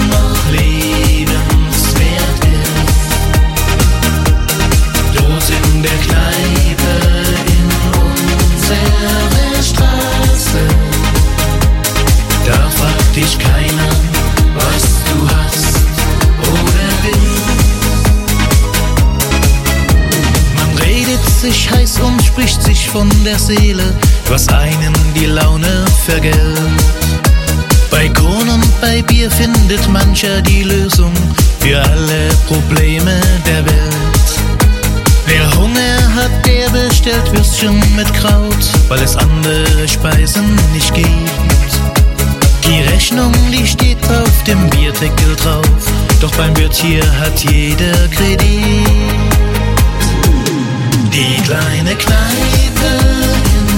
[0.09, 3.13] noch lebenswert ist.
[5.17, 6.93] Dort in der Kneipe
[7.45, 7.67] in
[8.01, 10.63] unserer Straße,
[12.47, 13.88] da fragt dich keiner,
[21.51, 23.95] sich heiß und spricht sich von der Seele,
[24.29, 26.61] was einen die Laune vergällt.
[27.91, 31.13] Bei Korn und bei Bier findet mancher die Lösung
[31.61, 34.29] für alle Probleme der Welt.
[35.27, 41.73] Wer Hunger hat, der bestellt Würstchen mit Kraut, weil es andere Speisen nicht gibt.
[42.67, 45.65] Die Rechnung, die steht auf dem Bierdeckel drauf,
[46.21, 49.08] doch beim Wirt hier hat jeder Kredit.
[51.13, 52.91] Die kleine Kneipe
[53.55, 53.69] in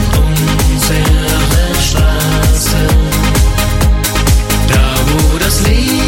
[0.73, 2.87] unserer Straße,
[4.69, 6.00] da wo das Leben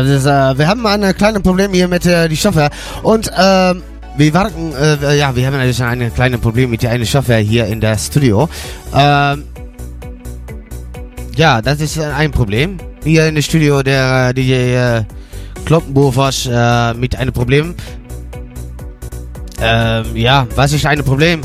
[0.00, 2.70] Das ist, äh, wir haben ein kleines Problem hier mit äh, die Software
[3.02, 3.82] und ähm,
[4.16, 7.66] wir warten, äh, ja, wir haben natürlich ein kleines Problem mit der einen Software hier
[7.66, 8.48] in der Studio.
[8.94, 9.44] Ähm,
[11.36, 12.78] ja, das ist äh, ein Problem.
[13.04, 15.04] Hier in der Studio der äh, DJ äh,
[15.66, 17.74] Kloppenbofers äh, mit einem Problem.
[19.60, 21.42] Ähm, ja, was ist ein Problem?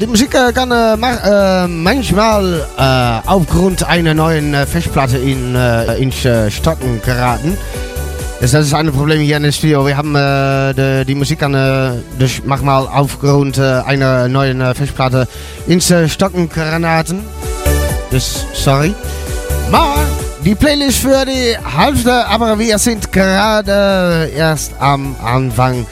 [0.00, 2.66] Die Musik äh, kann äh, äh, manchmal
[3.26, 7.56] aufgrund einer neuen Festplatte in, äh, Stocken geraten.
[8.40, 9.84] Dus dat is een probleem hier in het studio.
[9.84, 11.90] We hebben äh, de, die Musik kann äh,
[12.44, 15.26] manchmal aufgrund äh, einer neuen äh, Festplatte
[15.66, 17.24] ins äh, Stocken geraten.
[18.10, 18.94] Dus sorry.
[19.72, 19.96] Maar
[20.44, 25.84] die Playlist für die Hälfte, aber wir sind gerade erst am Anfang.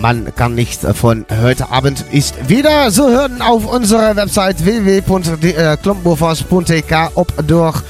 [0.00, 7.46] Man kann nicht von heute Abend ist wieder zu hören auf unserer Website www.klumpbofors.tk ob
[7.46, 7.82] durch,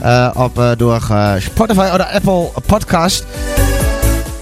[0.00, 3.26] äh, ob äh, durch äh, Spotify oder Apple Podcast.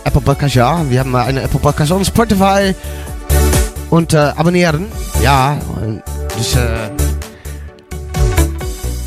[0.05, 0.85] Apple Podcast, ja.
[0.91, 2.75] Wir haben eine Apple Podcast und Spotify.
[3.89, 4.89] Und äh, abonnieren.
[5.23, 6.03] Ja, und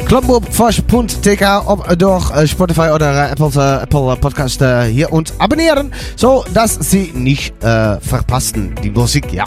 [0.07, 5.33] äh, Klopboopvast.tk ob durch äh, Spotify oder äh, Apple, äh, Apple Podcast äh, hier und
[5.39, 9.45] abonnieren, so dass Sie nicht äh, verpassen die Musik, ja.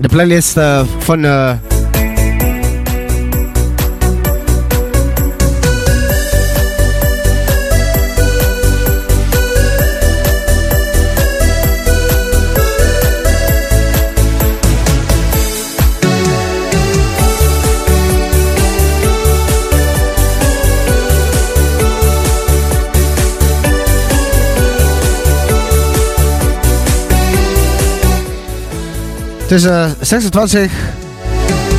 [0.00, 1.56] De playlist äh, von äh,
[29.50, 30.70] Äh, 26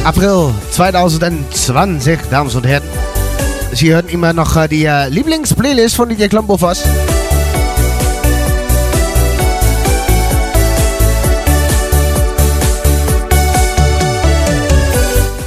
[0.03, 2.83] April 2020, Damen und Herren.
[3.73, 6.83] Sie hören immer noch äh, die äh, Lieblingsplaylist von DJ Klombofers.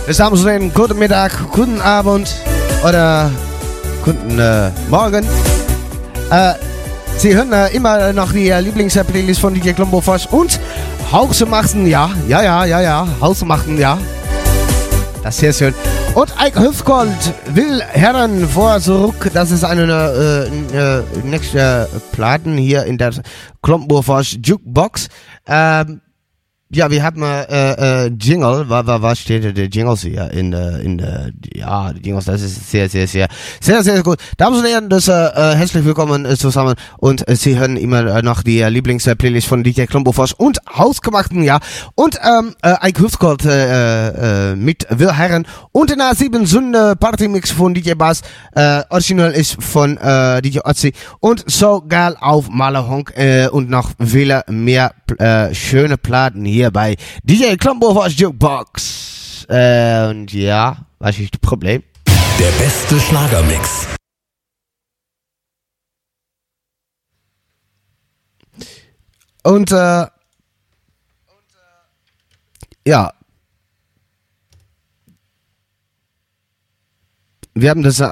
[0.07, 2.33] Dus dames und Herren, guten Mittag, guten Abend
[2.87, 3.33] oder
[4.05, 5.27] guten äh, Morgen.
[6.31, 6.53] Äh,
[7.17, 10.59] Sie hören immer noch die Lieblingsplaylist von DJ Klombofers und
[11.13, 13.99] Hause machen, ja, ja, ja, ja, ja, Hause machen, ja.
[15.23, 15.75] Das ist sehr schön.
[16.15, 19.31] Und Eik Hüfgold will Herren vor zurück.
[19.35, 23.13] Das ist eine äh, äh, nächste Platten hier in der
[23.63, 25.09] Klompenburgers Jukebox.
[25.47, 26.01] Ähm,
[26.75, 30.97] ja, wir haben äh, äh, Jingle, was, was, steht der Jingles hier in der, in
[30.97, 33.29] der, ja, Jingles, das ist sehr, sehr, sehr,
[33.61, 34.19] sehr, sehr gut.
[34.39, 36.75] Damen und Herren, das, äh, äh, herzlich willkommen äh, zusammen.
[36.97, 41.43] Und äh, Sie hören immer äh, noch die äh, Lieblingsplaylist von DJ Klombofoss und Hausgemachten,
[41.43, 41.61] ja,
[41.95, 46.97] und ähm, äh, ein Kurzcode äh, äh, mit Will Herren und in der sieben Sünde
[46.97, 48.23] Partymix von DJ Bass,
[48.55, 50.95] äh, original ist von äh, DJ Otzi.
[51.21, 56.97] Und so geil auf Malerhonk äh, und noch viele mehr äh, schöne Platten hier bei
[57.23, 59.47] DJ Klombofoss Jukebox.
[59.49, 61.83] Äh, und ja, was ist das Problem?
[62.39, 63.89] Der beste Schlagermix.
[69.43, 70.07] Und äh,
[72.87, 73.13] ja.
[77.55, 78.03] Wir haben das.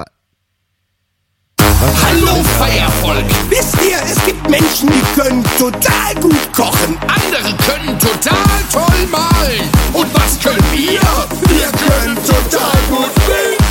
[1.81, 3.25] Hallo Feiervolk!
[3.49, 6.97] Wisst ihr, es gibt Menschen, die können total gut kochen.
[7.07, 9.69] Andere können total toll malen.
[9.93, 11.01] Und was könnt ihr?
[11.49, 13.61] Wir können total gut winken.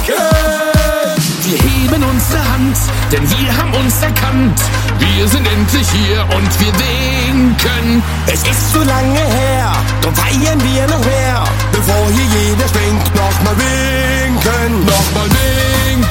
[1.44, 2.76] Wir heben unsere Hand,
[3.12, 4.60] denn wir haben uns erkannt.
[4.98, 8.02] Wir sind endlich hier und wir winken.
[8.26, 9.72] Es ist zu lange her,
[10.02, 11.44] drum feiern wir noch mehr.
[11.72, 14.84] Bevor hier jeder springt, nochmal winken.
[14.84, 16.06] Nochmal wink,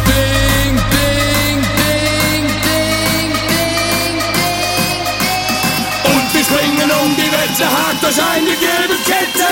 [7.49, 9.47] die Wette, hakt euch eine gelbe Kette.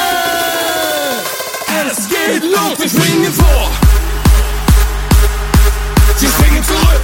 [1.89, 3.71] Es geht los, wir springen vor.
[6.19, 7.01] Wir springen zurück.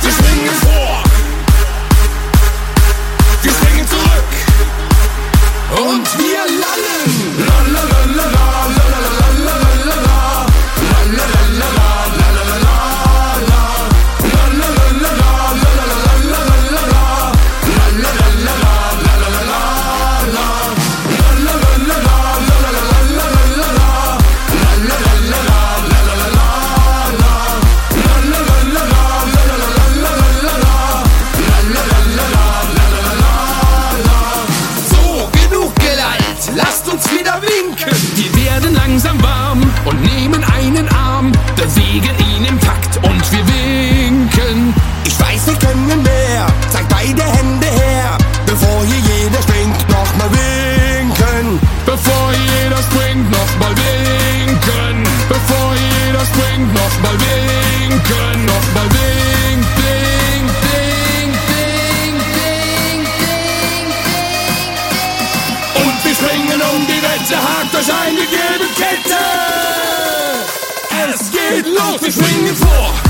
[0.00, 1.02] Wir springen vor.
[3.42, 4.30] Wir springen zurück.
[5.88, 6.93] Und wir lallen.
[71.74, 73.03] låt oss ringa på.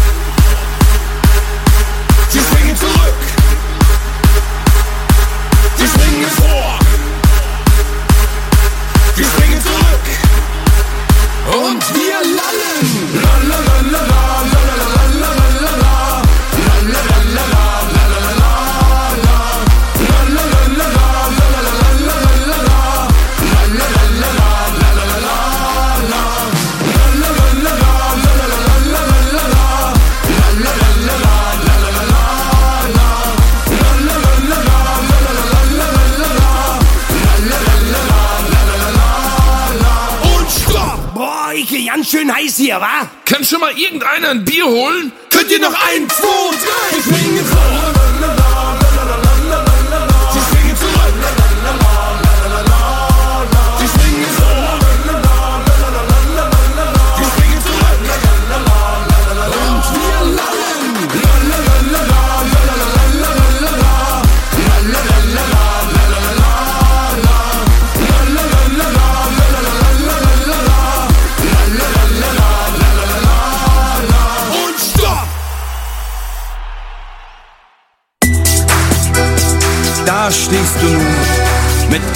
[41.64, 43.10] Ich geh ganz schön heiß hier, wa?
[43.24, 45.12] Kann schon mal irgendeiner ein Bier holen?
[45.30, 46.96] Könnt ihr noch ein, zwei, drei?
[46.96, 47.93] Wir springen vor.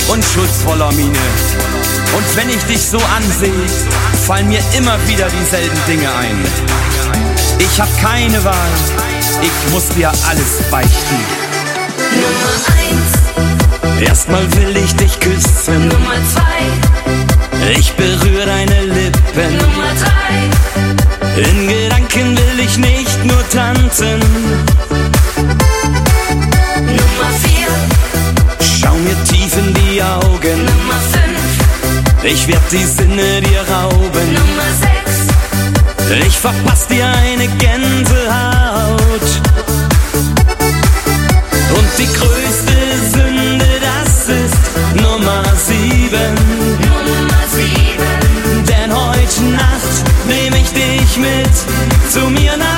[0.09, 1.19] Mit unschuldsvoller Miene.
[2.17, 3.53] Und wenn ich dich so ansehe,
[4.27, 6.45] fallen mir immer wieder dieselben Dinge ein.
[7.59, 8.69] Ich hab keine Wahl,
[9.43, 11.17] ich muss dir alles beichten.
[12.15, 19.57] Nummer eins, Erstmal will ich dich küssen, Nummer zwei, ich berühre deine Lippen.
[19.57, 24.21] Nummer drei, In Gedanken will ich nicht nur tanzen,
[30.03, 30.65] Augen.
[30.65, 31.01] Nummer
[32.23, 32.25] 5.
[32.25, 34.33] Ich werd die Sinne dir rauben.
[34.33, 34.71] Nummer
[36.11, 36.27] 6.
[36.27, 38.99] Ich verpass dir eine Gänsehaut.
[41.77, 42.77] Und die größte
[43.13, 46.35] Sünde, das ist Nummer 7.
[46.81, 48.65] Nummer 7.
[48.67, 51.55] Denn heute Nacht nehme ich dich mit
[52.11, 52.78] zu mir nach.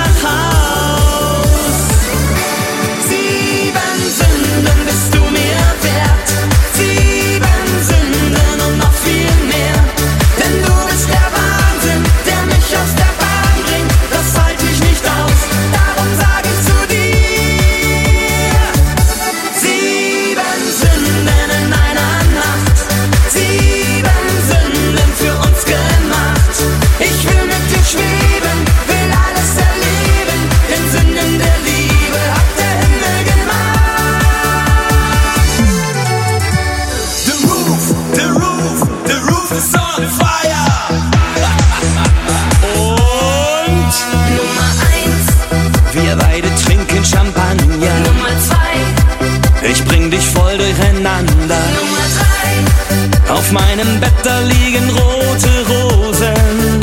[54.00, 56.80] im Bett, da liegen rote Rosen.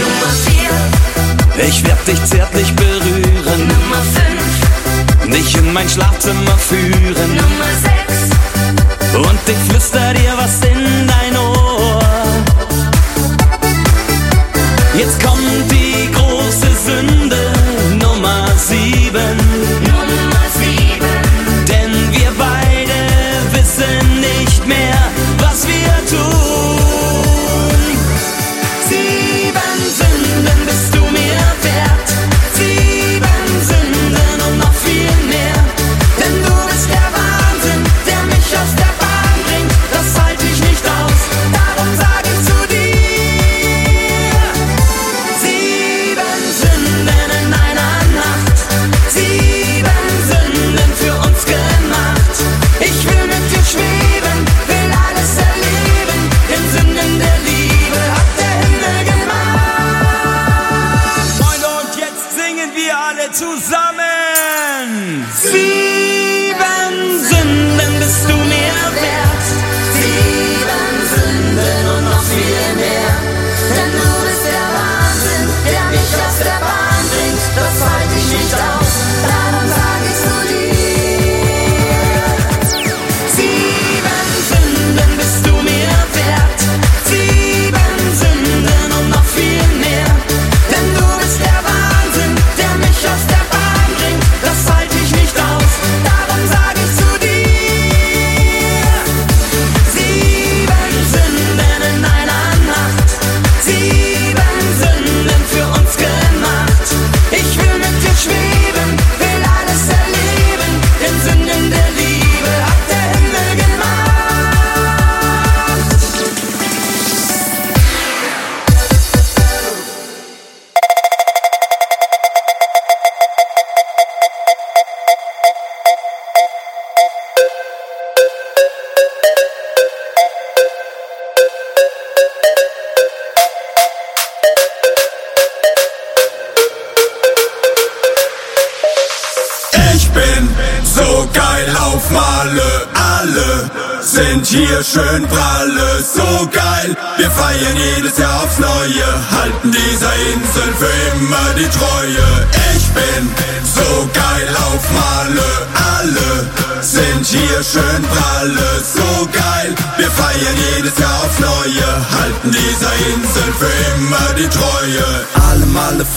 [0.00, 1.66] Nummer vier.
[1.66, 3.68] Ich werd dich zärtlich berühren.
[3.68, 5.34] Nummer fünf.
[5.34, 7.34] Dich in mein Schlafzimmer führen.
[7.34, 8.18] Nummer sechs.
[9.14, 11.27] Und ich flüster dir was in dein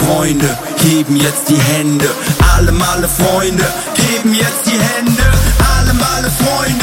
[0.06, 2.10] Freunde geben jetzt die Hände.
[2.56, 3.65] Alle Male Freunde
[3.95, 5.23] geben jetzt die Hände.
[5.78, 6.81] Alle Male Freunde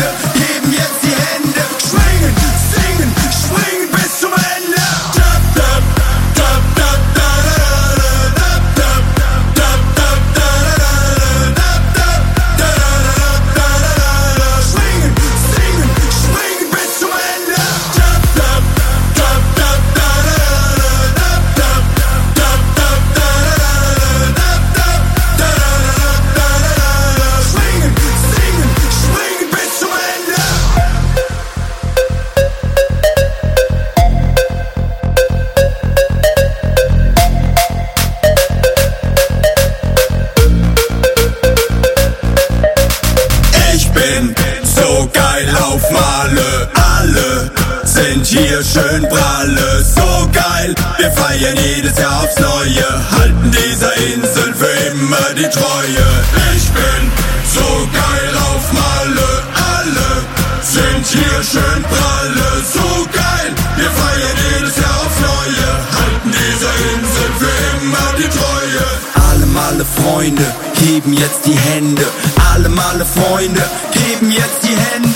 [71.88, 72.06] Hände,
[72.52, 73.62] alle Male Freunde,
[73.92, 75.07] geben jetzt die Hände.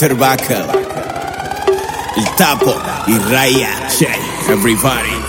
[0.00, 0.80] Victor
[2.16, 2.74] il tapo,
[3.04, 4.18] il Raya, c'è,
[4.48, 5.19] everybody.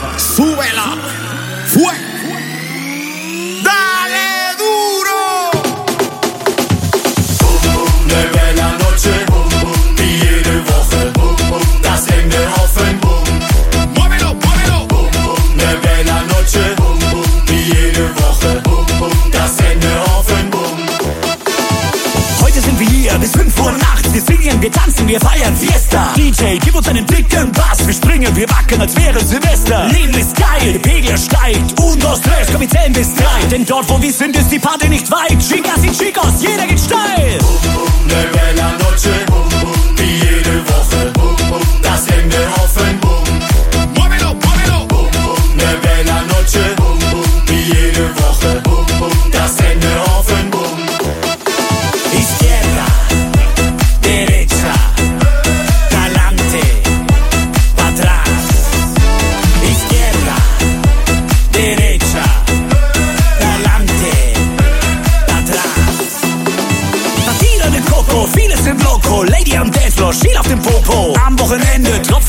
[25.11, 26.13] wir feiern Fiesta.
[26.15, 27.85] DJ, gib uns einen dicken Bass.
[27.85, 29.87] Wir springen, wir wackeln, als wäre Silvester.
[29.87, 31.77] Leben ist geil, der Pegel steigt.
[31.81, 33.45] Und aus Stress, komm, wir zählen bis drei.
[33.51, 35.37] Denn dort, wo wir sind, ist die Party nicht weit.
[35.39, 37.37] Chicas sind Chicos, jeder geht steil.
[37.39, 39.49] Boom, boom, ne bella noche, boom.
[39.97, 41.61] Wie jede Woche, boom, boom.
[41.81, 43.93] Das Ende offen, boom.
[43.95, 44.87] Muévelo, muévelo.
[44.87, 46.80] Boom, ne bella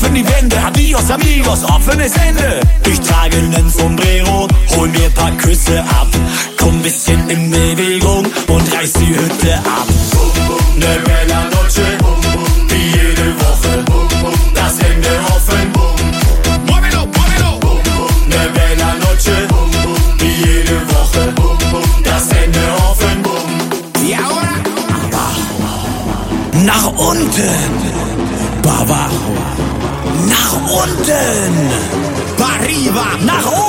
[0.07, 2.59] in die Wände, adios amigos, offenes Ende.
[2.89, 6.07] Ich trage nen Sombrero, hol mir paar Küsse ab,
[6.57, 9.92] komm bisschen in Bewegung und reiß die Hütte ab.
[30.93, 31.53] Maarten.
[32.35, 33.15] Pariva.
[33.25, 33.62] Naar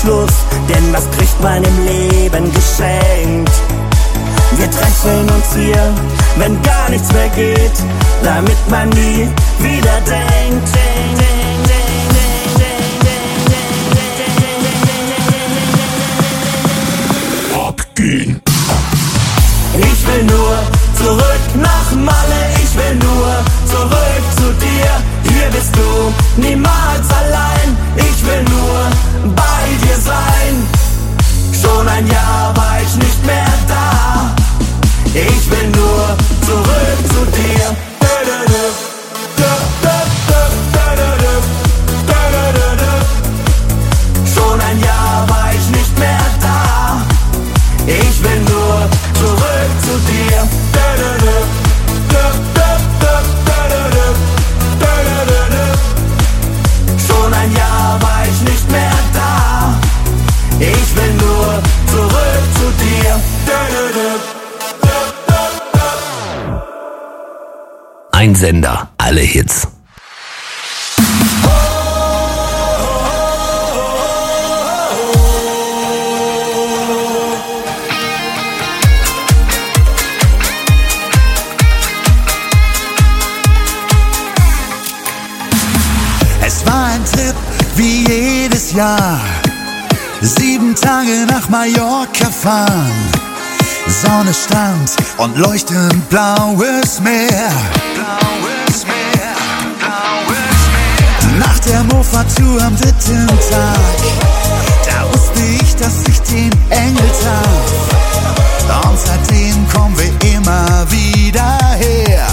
[0.00, 0.32] Schluss,
[0.68, 3.52] denn was kriegt man im Leben geschenkt?
[4.56, 5.94] Wir treffen uns hier,
[6.36, 7.72] wenn gar nichts mehr geht,
[8.22, 9.28] damit man nie
[9.58, 10.40] wieder denkt.
[10.50, 11.39] denkt, denkt.
[68.30, 69.66] Ein Sender, alle Hits.
[86.46, 87.34] Es war ein Trip
[87.74, 89.20] wie jedes Jahr.
[90.20, 93.29] Sieben Tage nach Mallorca fahren.
[93.90, 97.50] Sonne stand und leuchtend blaues Meer.
[97.94, 99.34] Blaues Meer,
[99.78, 101.38] blaues Meer.
[101.38, 103.96] Nach der Mofa-Tour am dritten Tag,
[104.86, 107.90] da wusste ich, dass ich den Engel traf.
[108.90, 112.26] Und seitdem kommen wir immer wieder her.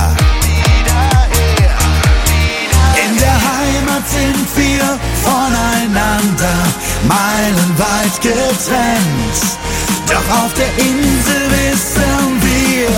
[3.03, 6.57] In der Heimat sind wir voneinander
[7.07, 9.66] meilenweit getrennt.
[10.09, 12.89] Doch auf der Insel wissen wir,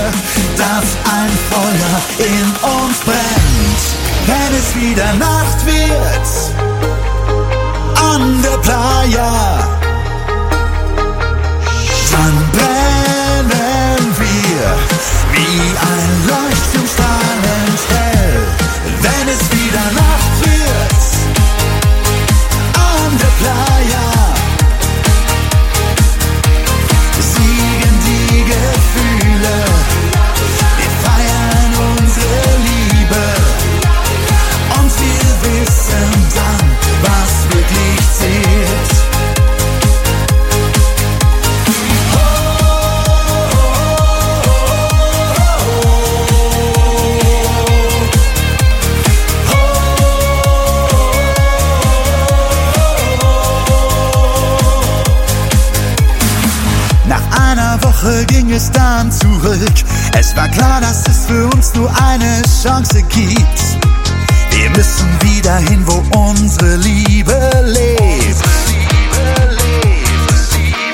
[0.55, 3.83] dass ein Feuer in uns brennt.
[4.27, 6.27] Wenn es wieder Nacht wird,
[8.13, 9.59] an der Playa,
[12.11, 14.77] dann brennen wir
[15.33, 15.61] wie
[15.93, 16.87] ein Leuchtturm
[58.01, 59.73] Woche ging es dann zurück.
[60.17, 63.59] Es war klar, dass es für uns nur eine Chance gibt.
[64.51, 68.41] Wir müssen wieder hin, wo unsere Liebe lebt.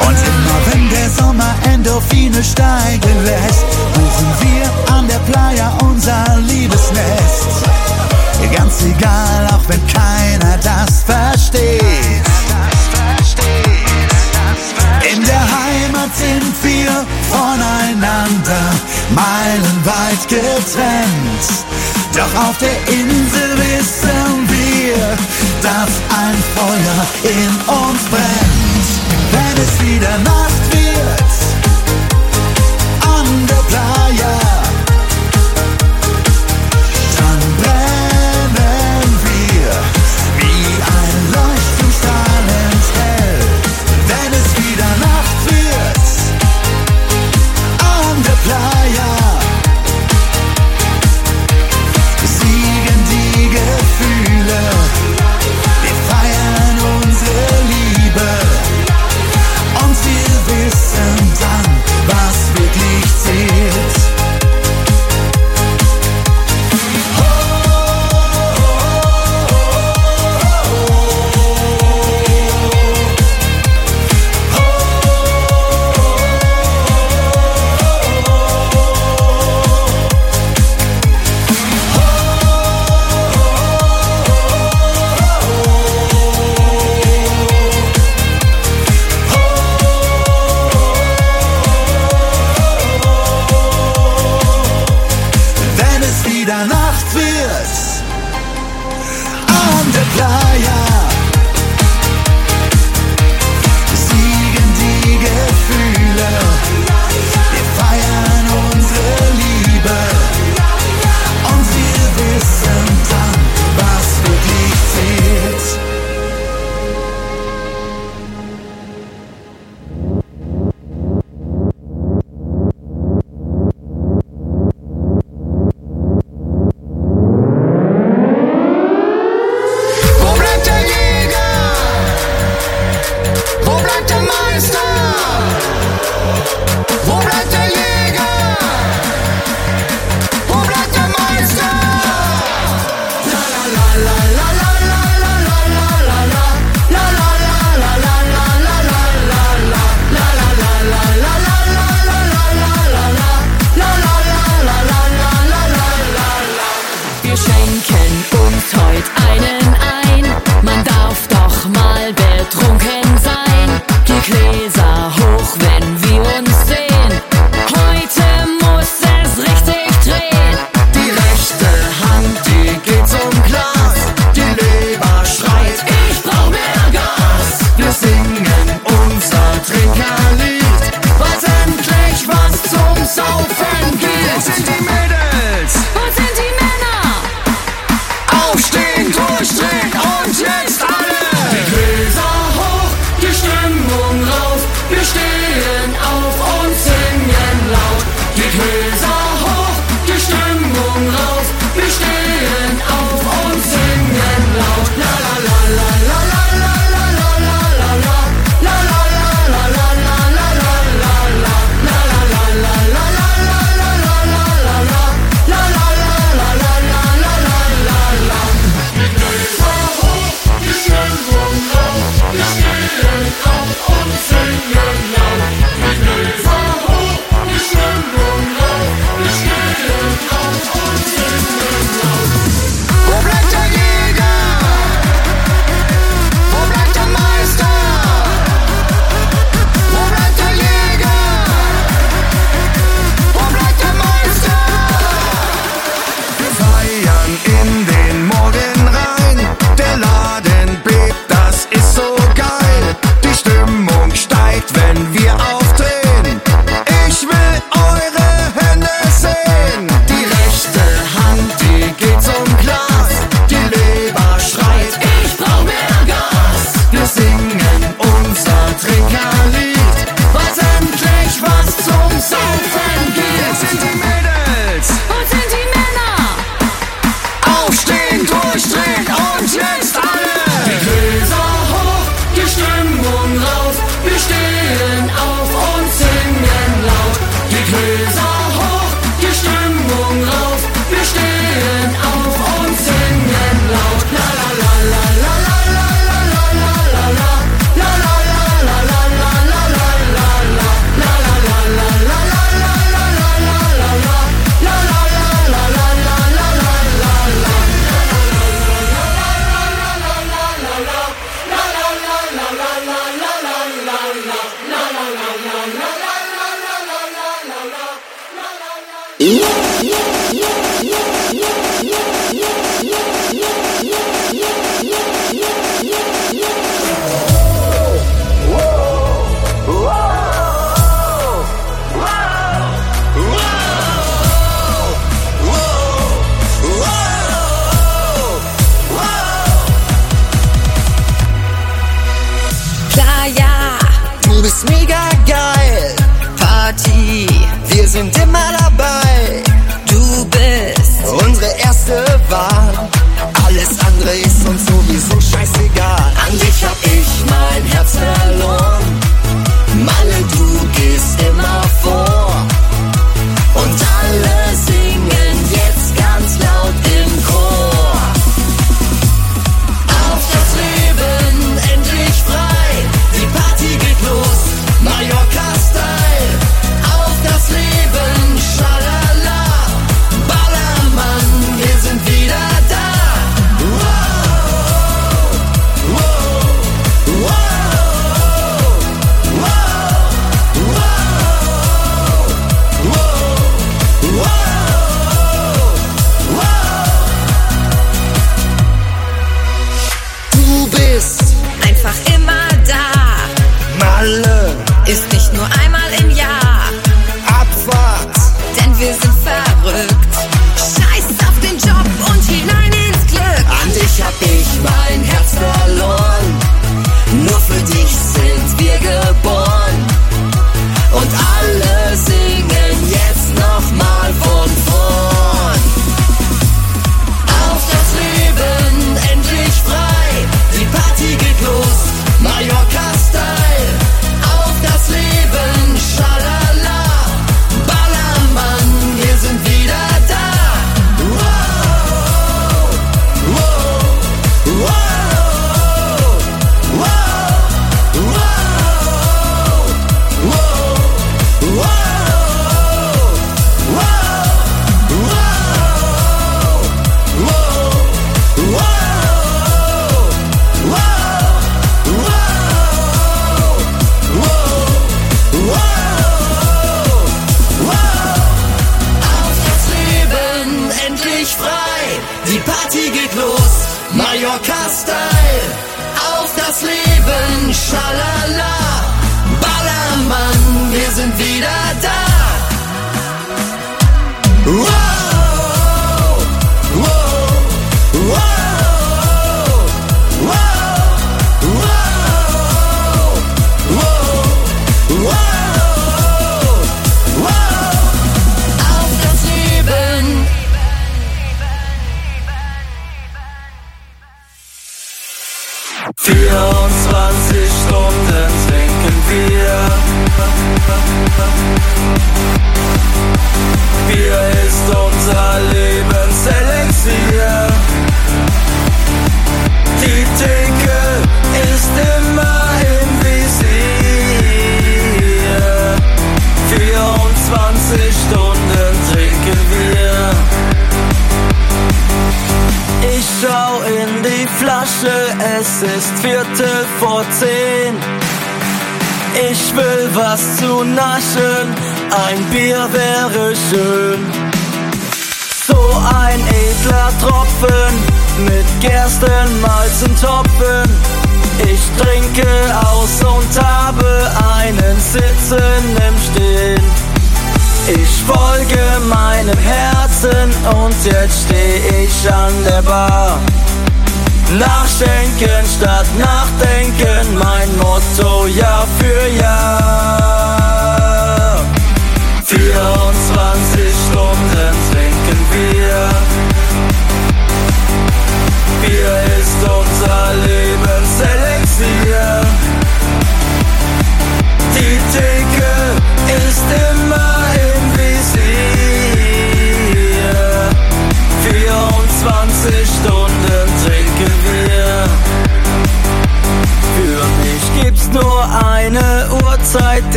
[0.00, 3.64] Und immer wenn der Sommer Endorphine steigen lässt,
[3.96, 7.66] rufen wir an der Playa unser Liebesnest.
[8.56, 11.80] Ganz egal, auch wenn keiner das versteht.
[15.12, 15.63] In der Heimat
[16.12, 18.70] sind wir voneinander
[19.14, 21.44] meilenweit getrennt.
[22.14, 25.16] Doch auf der Insel wissen wir,
[25.62, 28.88] dass ein Feuer in uns brennt.
[29.32, 31.30] Wenn es wieder Nacht wird,
[33.02, 34.43] an der Playa,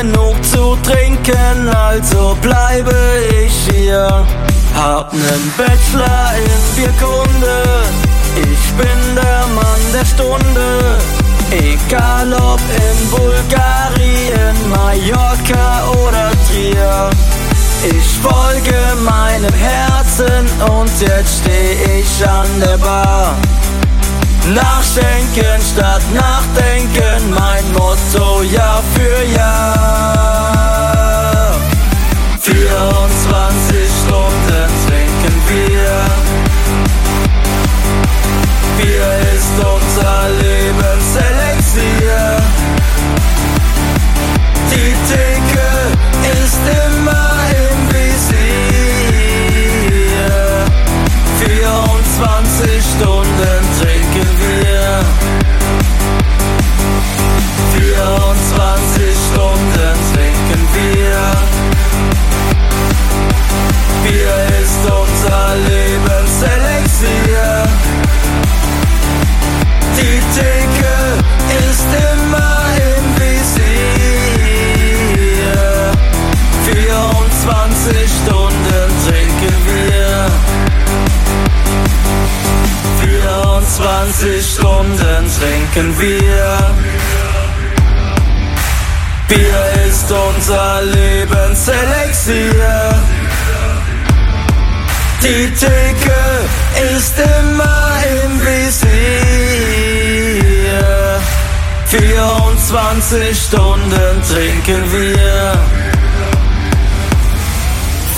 [0.00, 2.94] genug zu trinken, also bleibe
[3.44, 4.26] ich hier.
[4.74, 7.62] Hab nen Bachelor in Bierkunde,
[8.36, 10.98] ich bin der Mann der Stunde.
[11.50, 17.10] Egal ob in Bulgarien, Mallorca oder Trier.
[17.84, 23.34] Ich folge meinem Herzen und jetzt steh ich an der Bar.
[24.54, 30.76] Nachschenken statt nachdenken, mein Motto Jahr für Jahr.
[32.40, 35.98] 24 Stunden trinken wir.
[38.78, 42.24] Bier ist unser Lebenselixier.
[44.70, 45.68] Die Theke
[46.44, 46.85] ist immer
[57.96, 61.24] 24 Stunden trinken wir.
[64.04, 67.52] Bier ist unser Lebenselixier.
[69.96, 70.94] Die Theke
[71.70, 73.96] ist immer im Visier.
[76.64, 80.14] 24 Stunden trinken wir.
[83.00, 87.25] 24 Stunden trinken wir.
[89.28, 92.94] Bier ist unser Lebenselixier.
[95.20, 96.46] Die Theke
[96.94, 98.86] ist immer im Visier.
[101.86, 105.58] 24 Stunden trinken wir.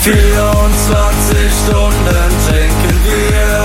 [0.01, 3.55] 24 Stunden trinken wir.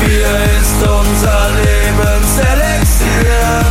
[0.00, 3.69] Bier ist unser Lebenselixier.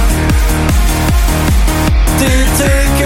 [2.19, 2.25] to
[2.57, 2.98] take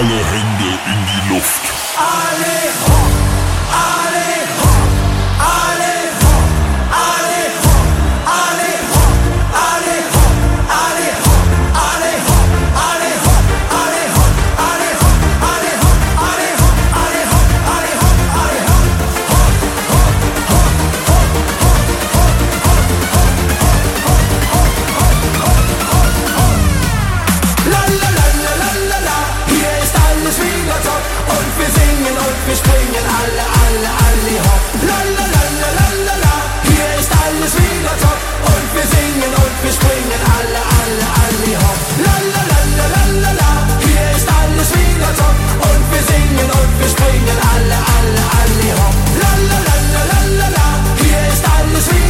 [0.00, 1.64] Alle Hände in die Luft.
[1.98, 2.56] Alle
[2.86, 3.16] hoch,
[3.68, 4.19] alle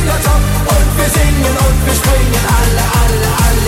[0.01, 3.61] Finger top und wir singen und wir springen alle, alle, alle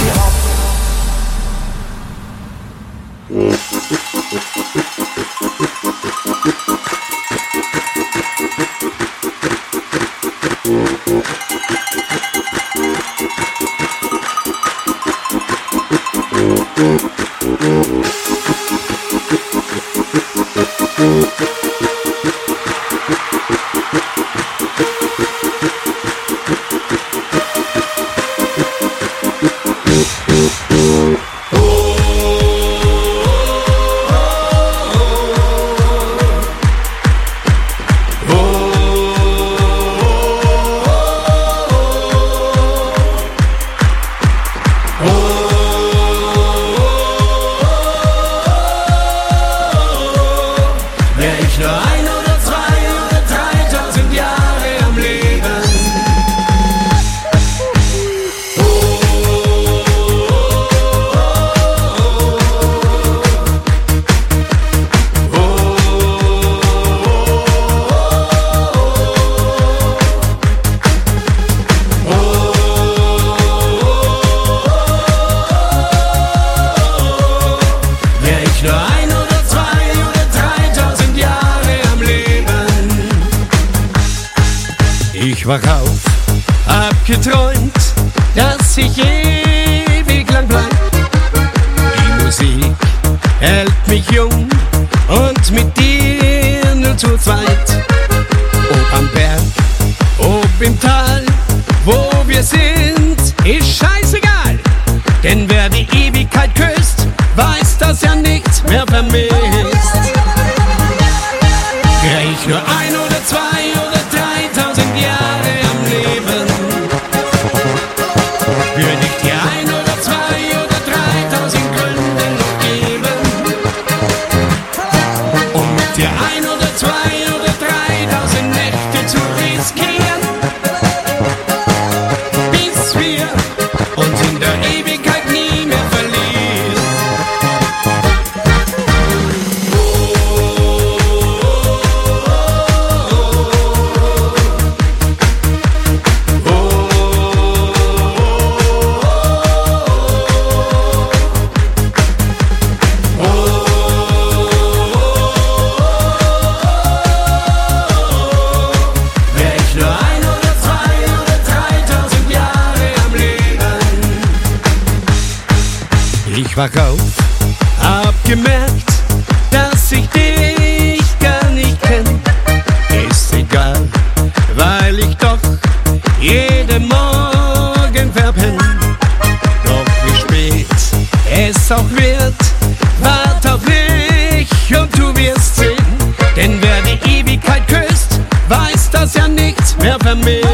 [190.02, 190.46] vermisst.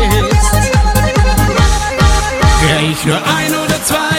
[2.60, 4.17] Wär ich nur ein oder zwei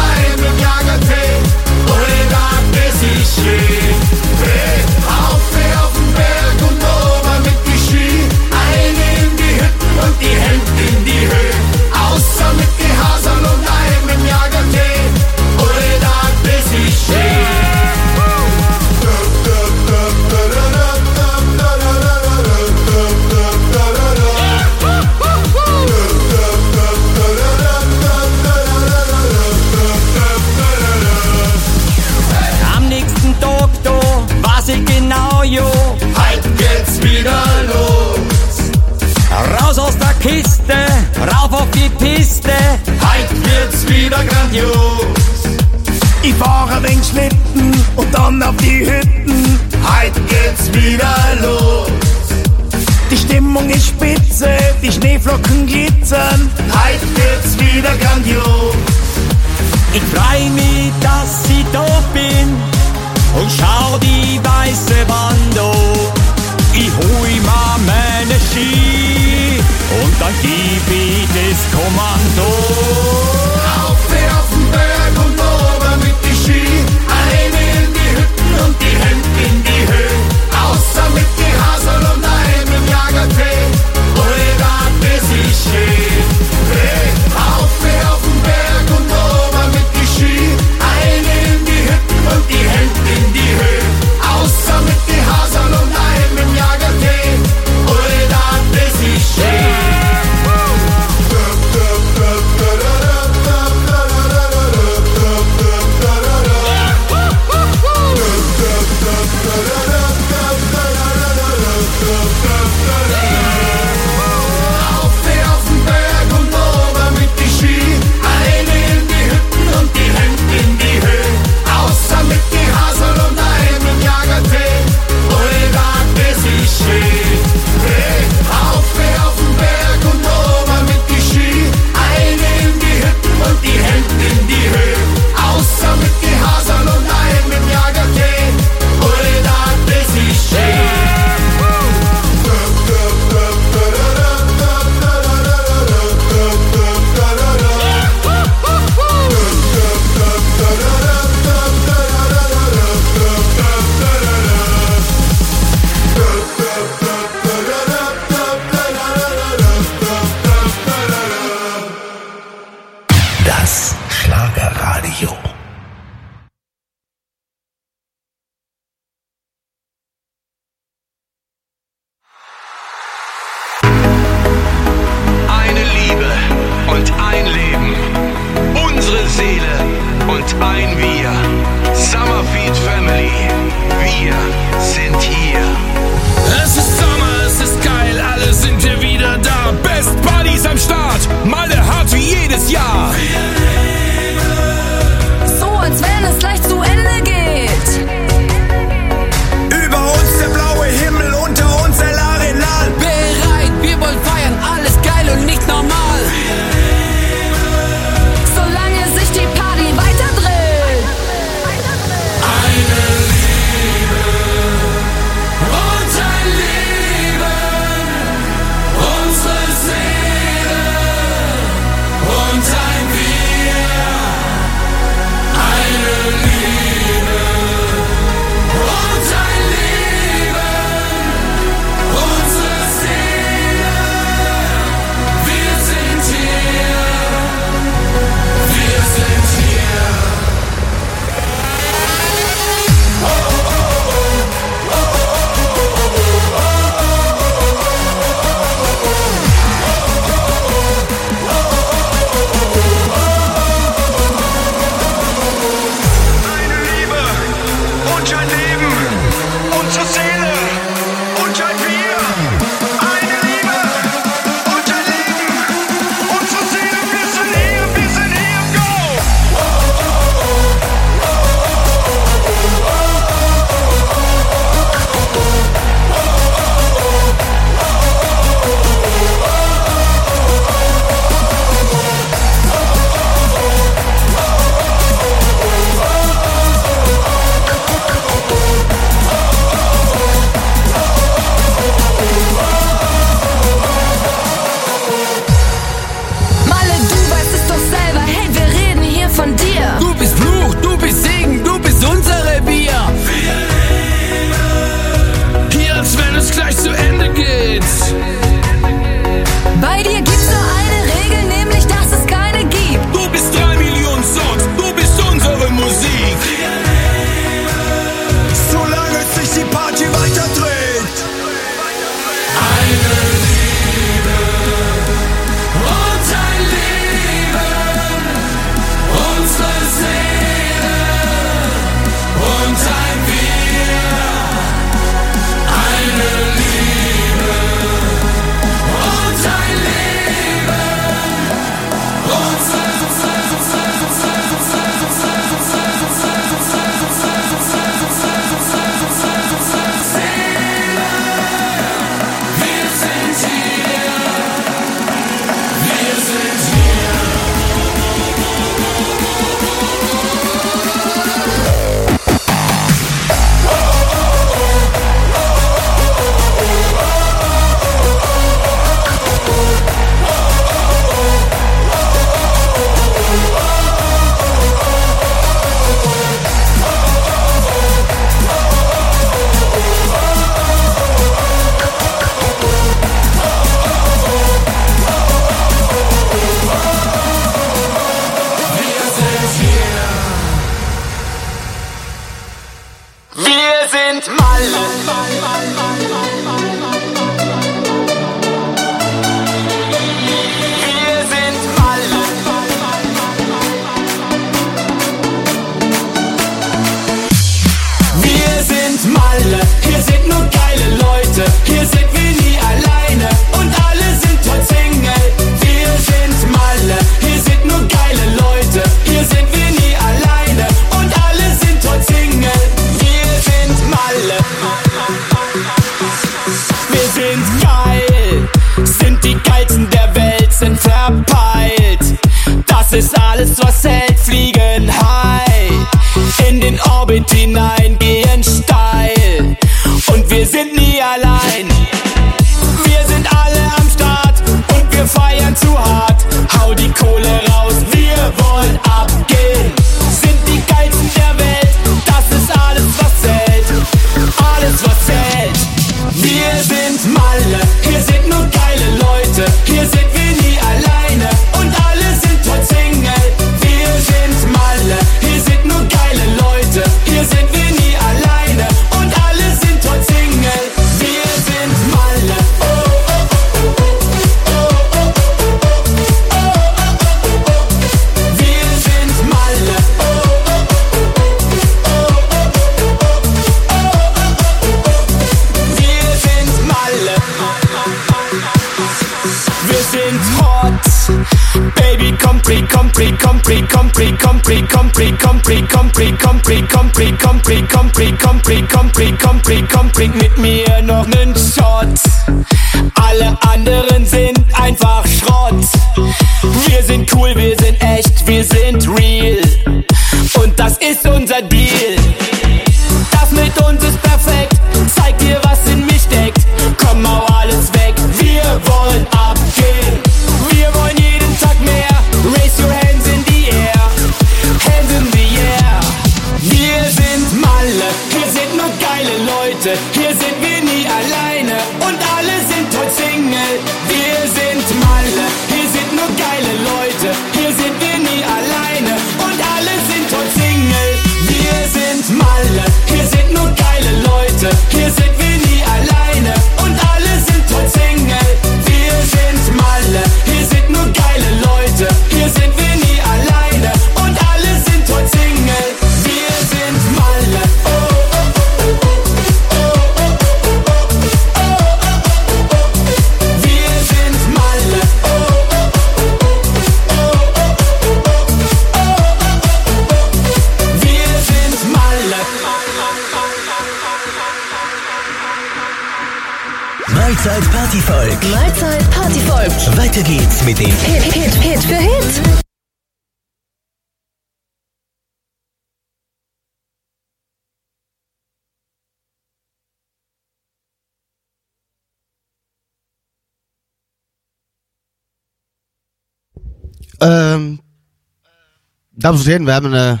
[599.24, 599.46] sehen.
[599.46, 600.00] Wir haben eine,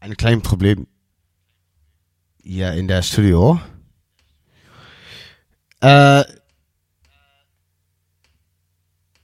[0.00, 0.86] ein kleines Problem
[2.42, 3.60] hier in der Studio.
[5.80, 6.24] Äh,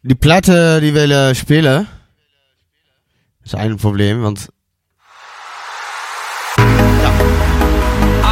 [0.03, 1.87] die Platte, die wir spielen,
[3.45, 4.49] ist ein Problem, und
[6.57, 7.13] ja.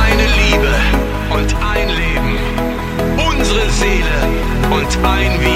[0.02, 0.74] Eine Liebe
[1.30, 2.38] und ein Leben,
[3.16, 4.16] unsere Seele
[4.70, 5.55] und ein Wien.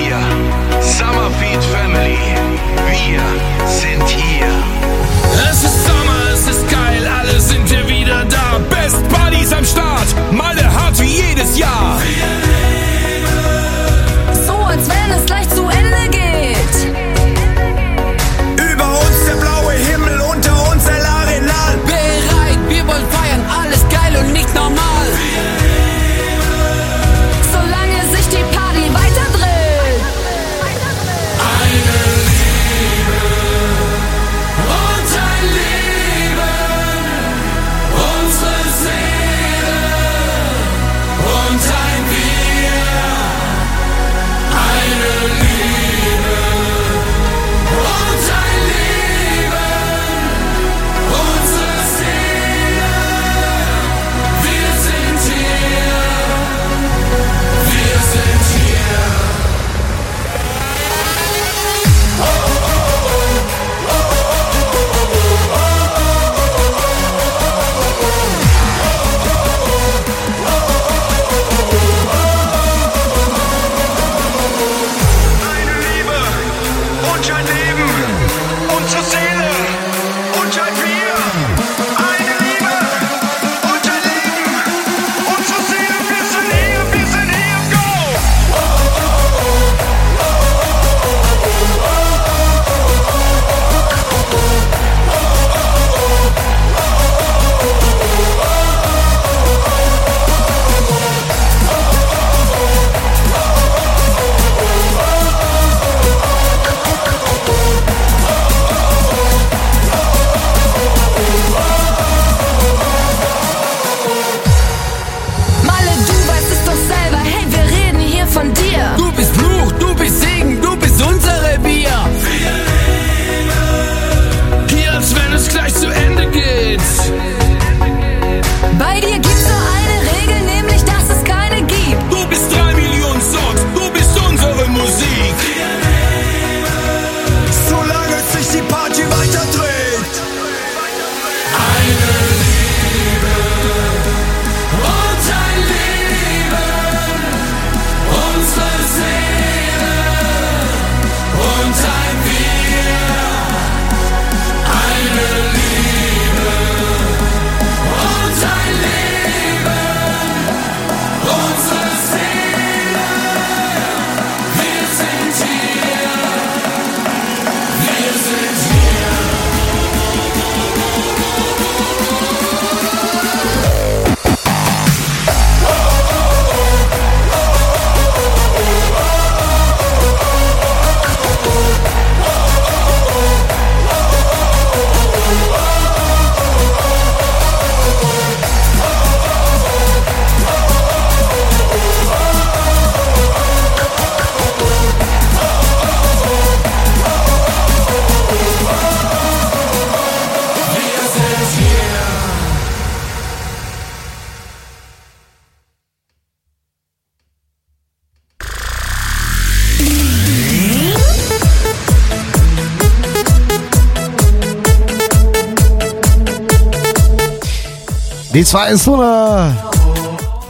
[218.41, 218.75] Die zwei.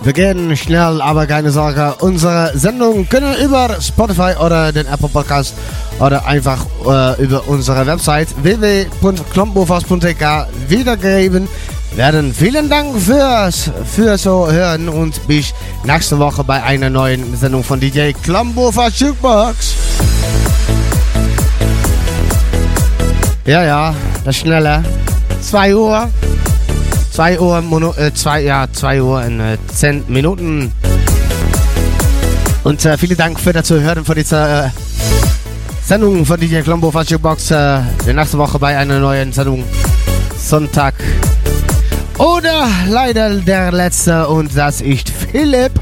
[0.02, 1.96] Wir gehen schnell, aber keine Sorge.
[1.98, 5.56] Unsere Sendung können über Spotify oder den Apple Podcast
[5.98, 11.48] oder einfach äh, über unsere Website www.klombofas.tk wiedergegeben
[11.96, 12.32] werden.
[12.32, 15.52] Vielen Dank fürs, fürs hören und bis
[15.82, 19.74] nächste Woche bei einer neuen Sendung von DJ Klombofas Jukebox.
[23.46, 23.92] Ja, ja,
[24.24, 24.84] das Schnelle.
[25.42, 26.08] 2 Uhr.
[27.12, 30.72] 2 Uhr, Mono, äh, zwei, ja, 2 Uhr in äh, 10 Minuten.
[32.62, 34.70] Und äh, vielen Dank für das Zuhören von dieser äh,
[35.84, 37.50] Sendung von DJ Colombo Fast Box.
[37.50, 37.80] Äh,
[38.12, 39.64] nächste Woche bei einer neuen Sendung.
[40.38, 40.94] Sonntag.
[42.18, 45.72] Oder leider der letzte und das ist Philipp.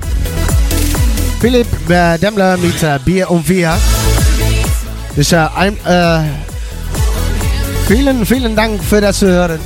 [1.41, 3.49] Philipp äh, Demmler mit äh, Bier und.
[3.49, 3.79] Das
[5.17, 6.21] ist äh, ein, äh,
[7.87, 9.59] vielen, vielen Dank für das Zuhören.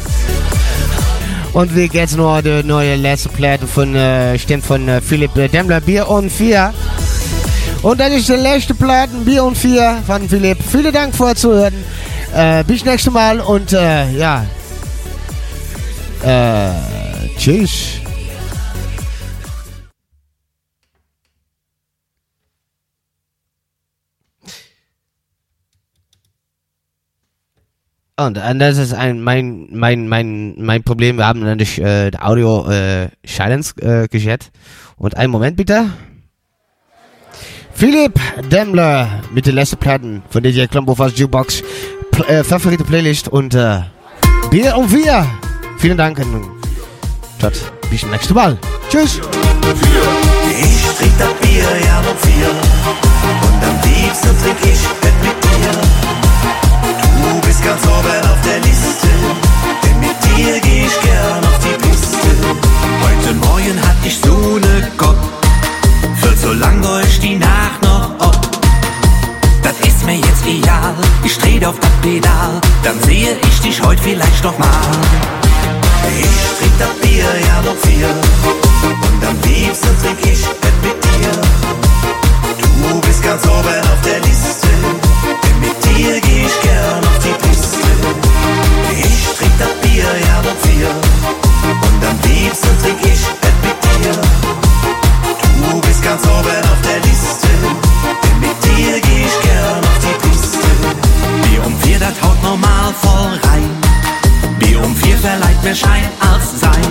[1.52, 5.80] Und wie geht's nur die neue letzte Platte von äh, stimmt von äh, Philipp Demmler
[5.80, 6.72] Bier und 4.
[7.82, 10.58] Und das ist die letzte Platte Bier und 4 von Philipp.
[10.70, 11.74] Vielen Dank für Zuhören.
[12.34, 14.46] Äh, bis nächstes Mal und äh, ja.
[16.24, 16.70] Äh,
[17.36, 18.01] tschüss.
[28.16, 31.16] Und, und das ist ein mein mein mein mein Problem.
[31.16, 34.50] Wir haben natürlich äh, Audio äh, Silence äh, gestellt.
[34.96, 35.90] Und einen Moment bitte.
[37.72, 38.20] Philipp
[38.50, 41.62] Demmler mit den letzten Platten von DJ Klombofas Jukebox.
[42.10, 43.80] Pl äh, favorite Playlist und äh,
[44.50, 45.26] Bier und wir.
[45.78, 46.20] Vielen Dank
[47.40, 48.56] tot bis nächste Mal.
[48.88, 49.20] Tschüss.
[50.50, 52.50] Ich trink das Bier, ja noch vier.
[53.42, 54.80] Und am liebsten trink ich
[55.22, 56.01] mit dir.
[57.62, 59.08] Bist ganz oben auf der Liste.
[59.84, 62.18] Denn mit dir geh ich gern auf die Piste.
[63.04, 65.16] Heute Morgen hatte ich so ne Kopf.
[66.20, 68.40] Für so lang ich die Nacht noch ob.
[69.62, 70.94] Das ist mir jetzt egal.
[71.24, 72.60] Ich trete auf das Pedal.
[72.82, 74.68] Dann sehe ich dich heute vielleicht noch mal.
[76.18, 78.08] Ich trink das Bier, ja noch vier.
[78.08, 81.32] Und am liebsten trink ich Bett mit dir.
[82.90, 84.68] Du bist ganz oben auf der Liste.
[85.44, 87.01] Denn mit dir geh ich gern
[92.52, 94.12] liebsten trink ich Bett mit dir.
[95.70, 97.48] Du bist ganz oben auf der Liste.
[98.22, 100.58] Denn mit dir geh ich gern auf die Piste.
[101.44, 103.70] Bier um vier, das haut normal voll rein.
[104.58, 106.90] Bier um vier verleiht mehr Schein als Sein.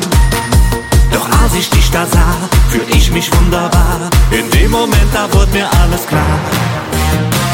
[1.12, 2.36] Doch als ich dich da sah,
[2.70, 4.10] fühl ich mich wunderbar.
[4.32, 6.40] In dem Moment, da wurde mir alles klar.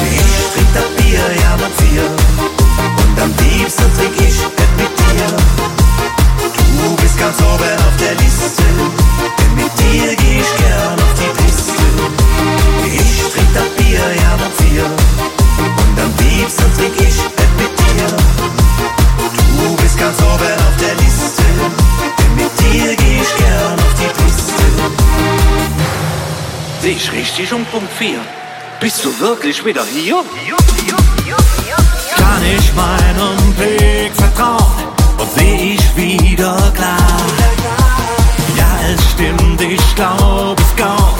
[0.10, 2.06] Ich trink das Bier, ja noch vier.
[3.04, 5.77] Und am liebsten trink ich Bett mit dir
[7.18, 8.64] ganz oben auf der Liste.
[9.38, 11.73] Denn mit dir geh ich gern auf die Piste.
[12.85, 14.85] Ich trink das Bier, ja, um vier.
[14.85, 18.07] Und am liebsten trink ich es mit dir.
[19.60, 21.44] Du bist ganz oben auf der Liste.
[22.19, 24.64] Denn mit dir geh ich gern auf die Piste.
[26.81, 28.19] Seh ich richtig um Punkt 4.
[28.80, 30.23] Bist du wirklich wieder hier?
[32.15, 34.98] Kann ich meinem Weg vertrauen?
[35.18, 37.18] und seh ich wieder klar.
[38.56, 41.19] Ja, es stimmt, ich glaub es kaum,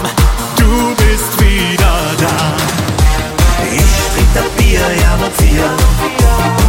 [0.58, 2.54] du bist wieder da.
[3.72, 5.70] Ich trink das Bier, ja, nur vier.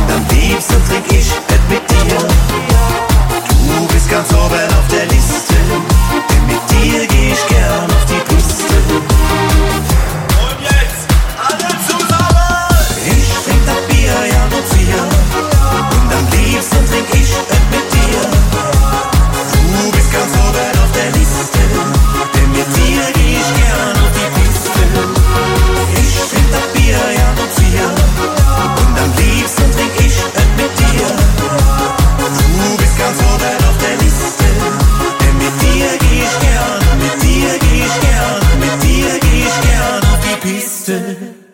[0.06, 2.18] Und am liebsten trink ich es mit dir.
[3.76, 7.47] Du bist ganz oben auf der Liste, denn mit dir geh ich